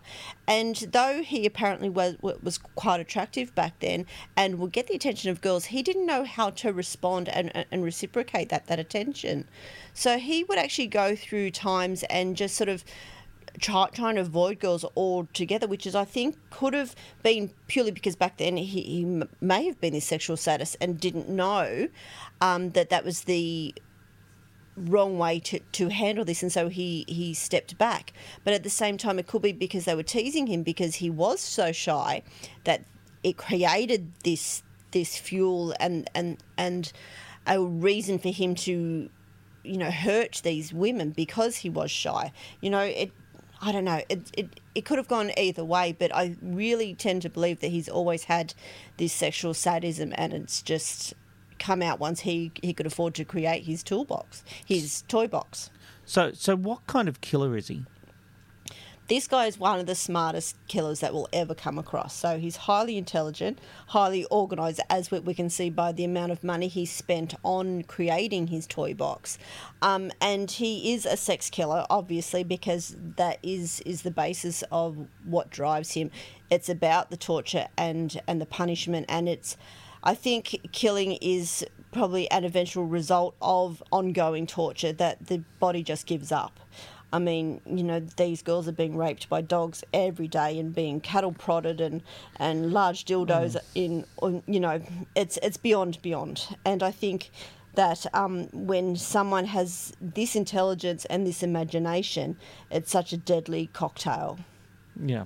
[0.48, 4.06] and though he apparently was was quite attractive back then
[4.36, 7.84] and would get the attention of girls, he didn't know how to respond and, and
[7.84, 9.46] reciprocate that that attention.
[9.94, 12.84] So he would actually go through times and just sort of
[13.60, 18.16] try, trying to avoid girls altogether, which is, I think, could have been purely because
[18.16, 21.88] back then he, he may have been this sexual status and didn't know
[22.40, 23.74] um, that that was the
[24.76, 28.12] wrong way to, to handle this and so he he stepped back
[28.44, 31.10] but at the same time it could be because they were teasing him because he
[31.10, 32.22] was so shy
[32.64, 32.84] that
[33.22, 34.62] it created this
[34.92, 36.92] this fuel and and and
[37.46, 39.10] a reason for him to
[39.64, 43.12] you know hurt these women because he was shy you know it
[43.62, 44.00] I don't know.
[44.08, 47.68] It, it it could have gone either way, but I really tend to believe that
[47.68, 48.54] he's always had
[48.96, 51.12] this sexual sadism, and it's just
[51.60, 55.70] come out once he he could afford to create his toolbox, his toy box.
[56.04, 57.84] So, so what kind of killer is he?
[59.06, 62.14] This guy is one of the smartest killers that will ever come across.
[62.14, 63.58] So he's highly intelligent,
[63.88, 67.82] highly organized, as we, we can see by the amount of money he spent on
[67.82, 69.36] creating his toy box.
[69.82, 74.96] Um, and he is a sex killer, obviously, because that is is the basis of
[75.24, 76.12] what drives him.
[76.48, 79.56] It's about the torture and and the punishment, and it's.
[80.02, 86.06] I think killing is probably an eventual result of ongoing torture that the body just
[86.06, 86.58] gives up.
[87.12, 91.00] I mean, you know, these girls are being raped by dogs every day and being
[91.00, 92.02] cattle prodded and,
[92.36, 94.80] and large dildos in, on- you know,
[95.16, 96.56] it's it's beyond beyond.
[96.64, 97.30] And I think
[97.74, 102.36] that um, when someone has this intelligence and this imagination,
[102.70, 104.38] it's such a deadly cocktail.
[105.04, 105.24] Yeah.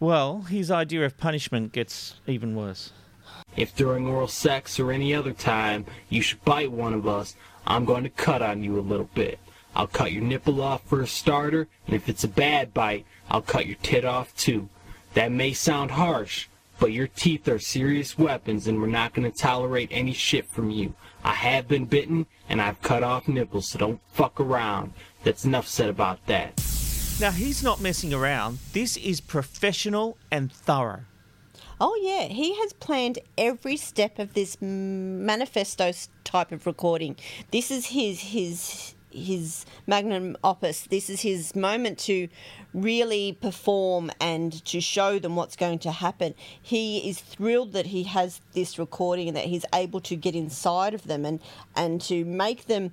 [0.00, 2.92] Well, his idea of punishment gets even worse.
[3.56, 7.36] If during oral sex or any other time you should bite one of us,
[7.66, 9.38] I'm going to cut on you a little bit.
[9.74, 13.42] I'll cut your nipple off for a starter, and if it's a bad bite, I'll
[13.42, 14.68] cut your tit off too.
[15.14, 16.48] That may sound harsh,
[16.78, 20.70] but your teeth are serious weapons and we're not going to tolerate any shit from
[20.70, 20.94] you.
[21.22, 24.94] I have been bitten and I've cut off nipples, so don't fuck around.
[25.22, 26.60] That's enough said about that.
[27.20, 28.58] Now, he's not messing around.
[28.72, 31.02] This is professional and thorough.
[31.82, 35.92] Oh yeah, he has planned every step of this manifesto
[36.24, 37.16] type of recording.
[37.52, 40.82] This is his his his magnum opus.
[40.82, 42.28] This is his moment to
[42.72, 46.34] really perform and to show them what's going to happen.
[46.60, 50.94] He is thrilled that he has this recording and that he's able to get inside
[50.94, 51.40] of them and
[51.74, 52.92] and to make them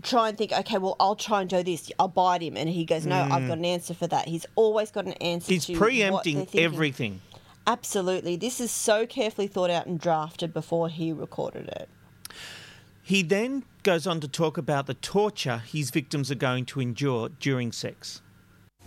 [0.00, 1.90] try and think, okay, well, I'll try and do this.
[1.98, 3.48] I'll bite him, and he goes, no, I've Mm.
[3.48, 4.28] got an answer for that.
[4.28, 5.52] He's always got an answer.
[5.52, 7.20] He's preempting everything.
[7.68, 8.34] Absolutely.
[8.36, 11.90] This is so carefully thought out and drafted before he recorded it.
[13.02, 17.28] He then goes on to talk about the torture his victims are going to endure
[17.28, 18.22] during sex.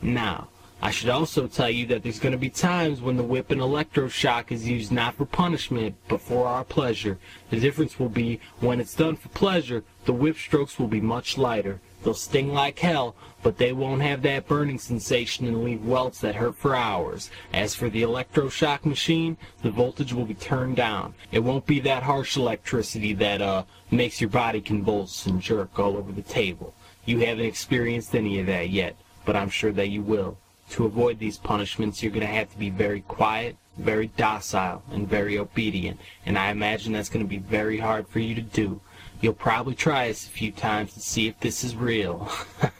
[0.01, 0.49] Now,
[0.81, 3.61] I should also tell you that there's going to be times when the whip and
[3.61, 7.19] electroshock is used not for punishment, but for our pleasure.
[7.51, 11.37] The difference will be when it's done for pleasure, the whip strokes will be much
[11.37, 11.79] lighter.
[12.03, 16.35] They'll sting like hell, but they won't have that burning sensation and leave welts that
[16.35, 17.29] hurt for hours.
[17.53, 21.13] As for the electroshock machine, the voltage will be turned down.
[21.31, 25.97] It won't be that harsh electricity that, uh, makes your body convulse and jerk all
[25.97, 26.73] over the table.
[27.05, 28.95] You haven't experienced any of that yet,
[29.25, 30.37] but I'm sure that you will.
[30.71, 35.07] To avoid these punishments, you're going to have to be very quiet, very docile, and
[35.07, 38.79] very obedient, and I imagine that's going to be very hard for you to do.
[39.21, 42.29] You'll probably try this a few times to see if this is real.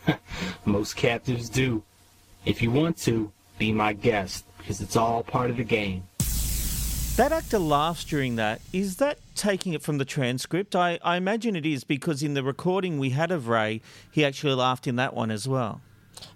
[0.66, 1.84] Most captives do.
[2.46, 6.04] If you want to, be my guest, because it's all part of the game.
[7.18, 8.62] That actor laughs during that.
[8.74, 10.76] Is that taking it from the transcript?
[10.76, 14.56] I, I imagine it is because in the recording we had of Ray, he actually
[14.56, 15.82] laughed in that one as well.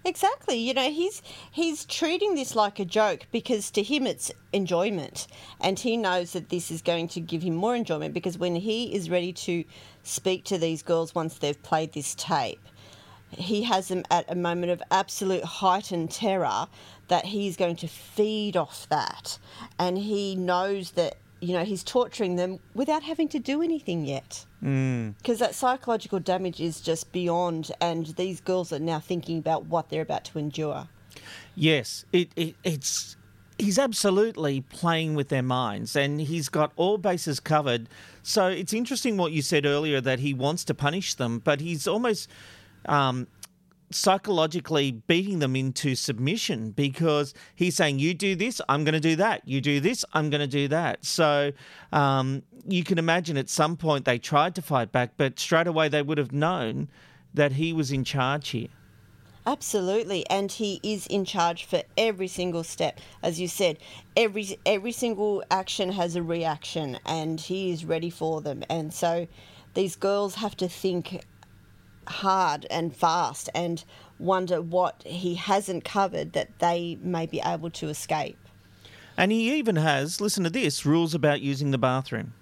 [0.04, 0.56] Exactly.
[0.56, 5.26] You know, he's he's treating this like a joke because to him it's enjoyment,
[5.60, 8.94] and he knows that this is going to give him more enjoyment because when he
[8.94, 9.64] is ready to
[10.02, 12.60] speak to these girls once they've played this tape,
[13.30, 16.68] he has them at a moment of absolute heightened terror
[17.08, 19.38] that he's going to feed off that.
[19.78, 24.44] And he knows that, you know, he's torturing them without having to do anything yet.
[24.62, 25.14] Mm.
[25.18, 29.90] Because that psychological damage is just beyond, and these girls are now thinking about what
[29.90, 30.88] they're about to endure.
[31.54, 33.16] Yes, it, it it's
[33.58, 37.88] he's absolutely playing with their minds, and he's got all bases covered.
[38.22, 41.86] So it's interesting what you said earlier that he wants to punish them, but he's
[41.86, 42.28] almost
[42.86, 43.26] um,
[43.90, 49.16] psychologically beating them into submission because he's saying, "You do this, I'm going to do
[49.16, 49.46] that.
[49.46, 51.52] You do this, I'm going to do that." So
[51.92, 55.88] um, you can imagine at some point they tried to fight back, but straight away
[55.88, 56.88] they would have known
[57.34, 58.68] that he was in charge here.
[59.46, 62.98] Absolutely, and he is in charge for every single step.
[63.22, 63.78] As you said,
[64.16, 68.64] every every single action has a reaction, and he is ready for them.
[68.68, 69.28] And so,
[69.74, 71.20] these girls have to think
[72.08, 73.84] hard and fast and
[74.18, 78.38] wonder what he hasn't covered that they may be able to escape.
[79.16, 82.34] And he even has, listen to this, rules about using the bathroom.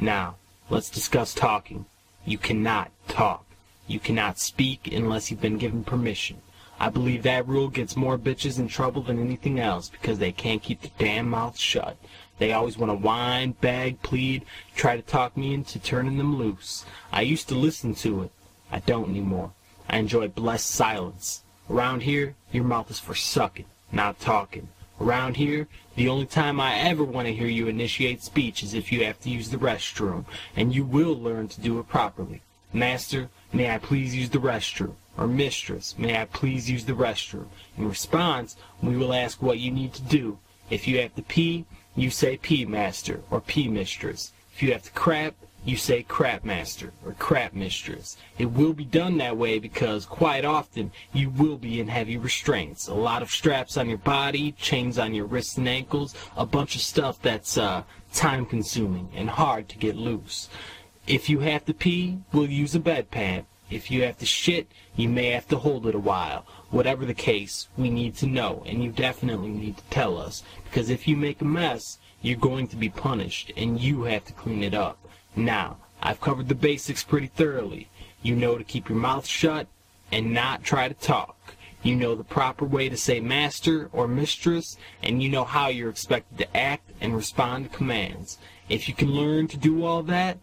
[0.00, 0.36] Now,
[0.68, 1.86] let's discuss talking.
[2.24, 3.44] You cannot talk.
[3.86, 6.40] You cannot speak unless you've been given permission.
[6.78, 10.62] I believe that rule gets more bitches in trouble than anything else because they can't
[10.62, 11.96] keep their damn mouths shut.
[12.38, 16.86] They always want to whine, beg, plead, try to talk me into turning them loose.
[17.12, 18.32] I used to listen to it.
[18.70, 19.52] I don't anymore.
[19.88, 21.42] I enjoy blessed silence.
[21.68, 24.68] Around here, your mouth is for sucking, not talking.
[25.00, 25.66] Around here,
[25.96, 29.20] the only time I ever want to hear you initiate speech is if you have
[29.20, 32.42] to use the restroom, and you will learn to do it properly.
[32.72, 34.94] Master, may I please use the restroom?
[35.16, 37.48] Or mistress, may I please use the restroom?
[37.76, 40.38] In response, we will ask what you need to do.
[40.70, 41.66] If you have to pee,
[41.96, 44.32] you say pee master or pee mistress.
[44.54, 45.34] If you have to crap,
[45.64, 48.16] you say crap master or crap mistress.
[48.38, 52.88] It will be done that way because quite often you will be in heavy restraints.
[52.88, 56.74] A lot of straps on your body, chains on your wrists and ankles, a bunch
[56.74, 57.82] of stuff that's uh,
[58.12, 60.48] time consuming and hard to get loose.
[61.06, 63.44] If you have to pee, we'll use a bedpan.
[63.70, 66.44] If you have to shit, you may have to hold it a while.
[66.70, 70.90] Whatever the case, we need to know, and you definitely need to tell us, because
[70.90, 74.62] if you make a mess, you're going to be punished, and you have to clean
[74.62, 74.98] it up.
[75.36, 77.88] Now, I've covered the basics pretty thoroughly.
[78.22, 79.66] You know to keep your mouth shut
[80.12, 81.54] and not try to talk.
[81.82, 85.88] You know the proper way to say master or mistress, and you know how you're
[85.88, 88.36] expected to act and respond to commands.
[88.68, 90.38] If you can learn to do all that,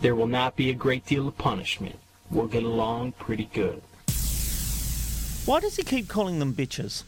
[0.00, 1.98] there will not be a great deal of punishment.
[2.30, 3.82] We'll get along pretty good.
[5.46, 7.04] Why does he keep calling them bitches?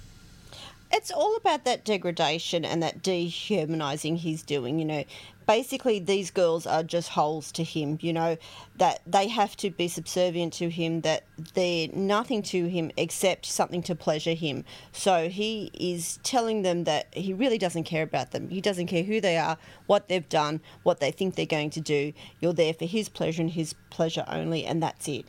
[0.97, 5.03] It's all about that degradation and that dehumanizing he's doing, you know.
[5.45, 8.37] Basically, these girls are just holes to him, you know,
[8.77, 11.25] that they have to be subservient to him, that
[11.55, 14.65] they're nothing to him except something to pleasure him.
[14.93, 18.49] So he is telling them that he really doesn't care about them.
[18.49, 21.81] He doesn't care who they are, what they've done, what they think they're going to
[21.81, 22.13] do.
[22.41, 25.27] You're there for his pleasure and his pleasure only, and that's it.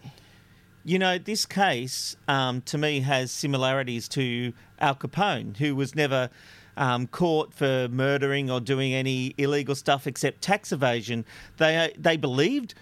[0.87, 6.29] You know, this case um, to me has similarities to Al Capone, who was never
[6.77, 11.25] um, caught for murdering or doing any illegal stuff except tax evasion.
[11.57, 12.73] They they believed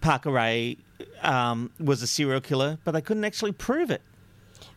[0.00, 0.78] Parker Ray
[1.22, 4.02] um, was a serial killer, but they couldn't actually prove it.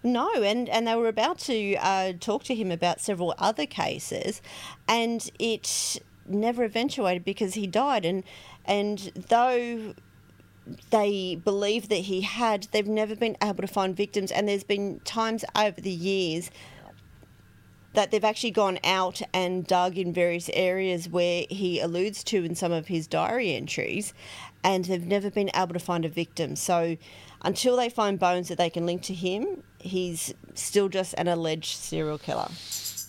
[0.04, 4.42] No, and, and they were about to uh, talk to him about several other cases,
[4.88, 8.06] and it never eventuated because he died.
[8.06, 8.24] And
[8.66, 9.94] and though
[10.90, 14.32] they believe that he had, they've never been able to find victims.
[14.32, 16.52] And there's been times over the years
[17.94, 22.54] that they've actually gone out and dug in various areas where he alludes to in
[22.54, 24.14] some of his diary entries,
[24.64, 26.56] and they've never been able to find a victim.
[26.56, 26.98] So
[27.42, 31.76] until they find bones that they can link to him, he's still just an alleged
[31.76, 32.50] serial killer.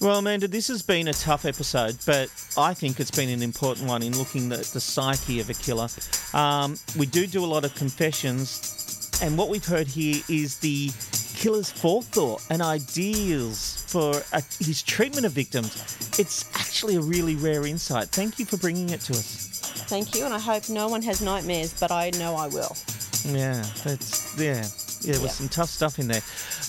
[0.00, 3.88] Well, Amanda, this has been a tough episode, but I think it's been an important
[3.88, 5.88] one in looking at the psyche of a killer.
[6.32, 10.90] Um, we do do a lot of confessions, and what we've heard here is the
[11.34, 15.74] killer's forethought and ideals for uh his treatment of victims.
[16.16, 18.08] It's actually a really rare insight.
[18.08, 19.48] Thank you for bringing it to us.
[19.88, 22.76] Thank you, and I hope no one has nightmares, but I know I will.
[23.24, 24.64] Yeah, that's yeah.
[25.02, 26.22] Yeah, there was some tough stuff in there.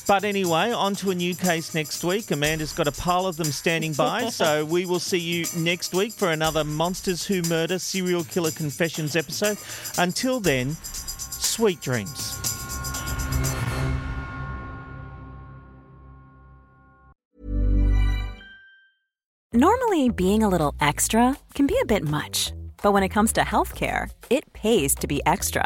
[0.07, 2.31] But anyway, on to a new case next week.
[2.31, 6.13] Amanda's got a pile of them standing by, so we will see you next week
[6.13, 9.57] for another Monsters Who Murder Serial Killer Confessions episode.
[9.97, 12.39] Until then, sweet dreams.
[19.51, 22.53] Normally, being a little extra can be a bit much,
[22.83, 25.65] but when it comes to healthcare, it pays to be extra.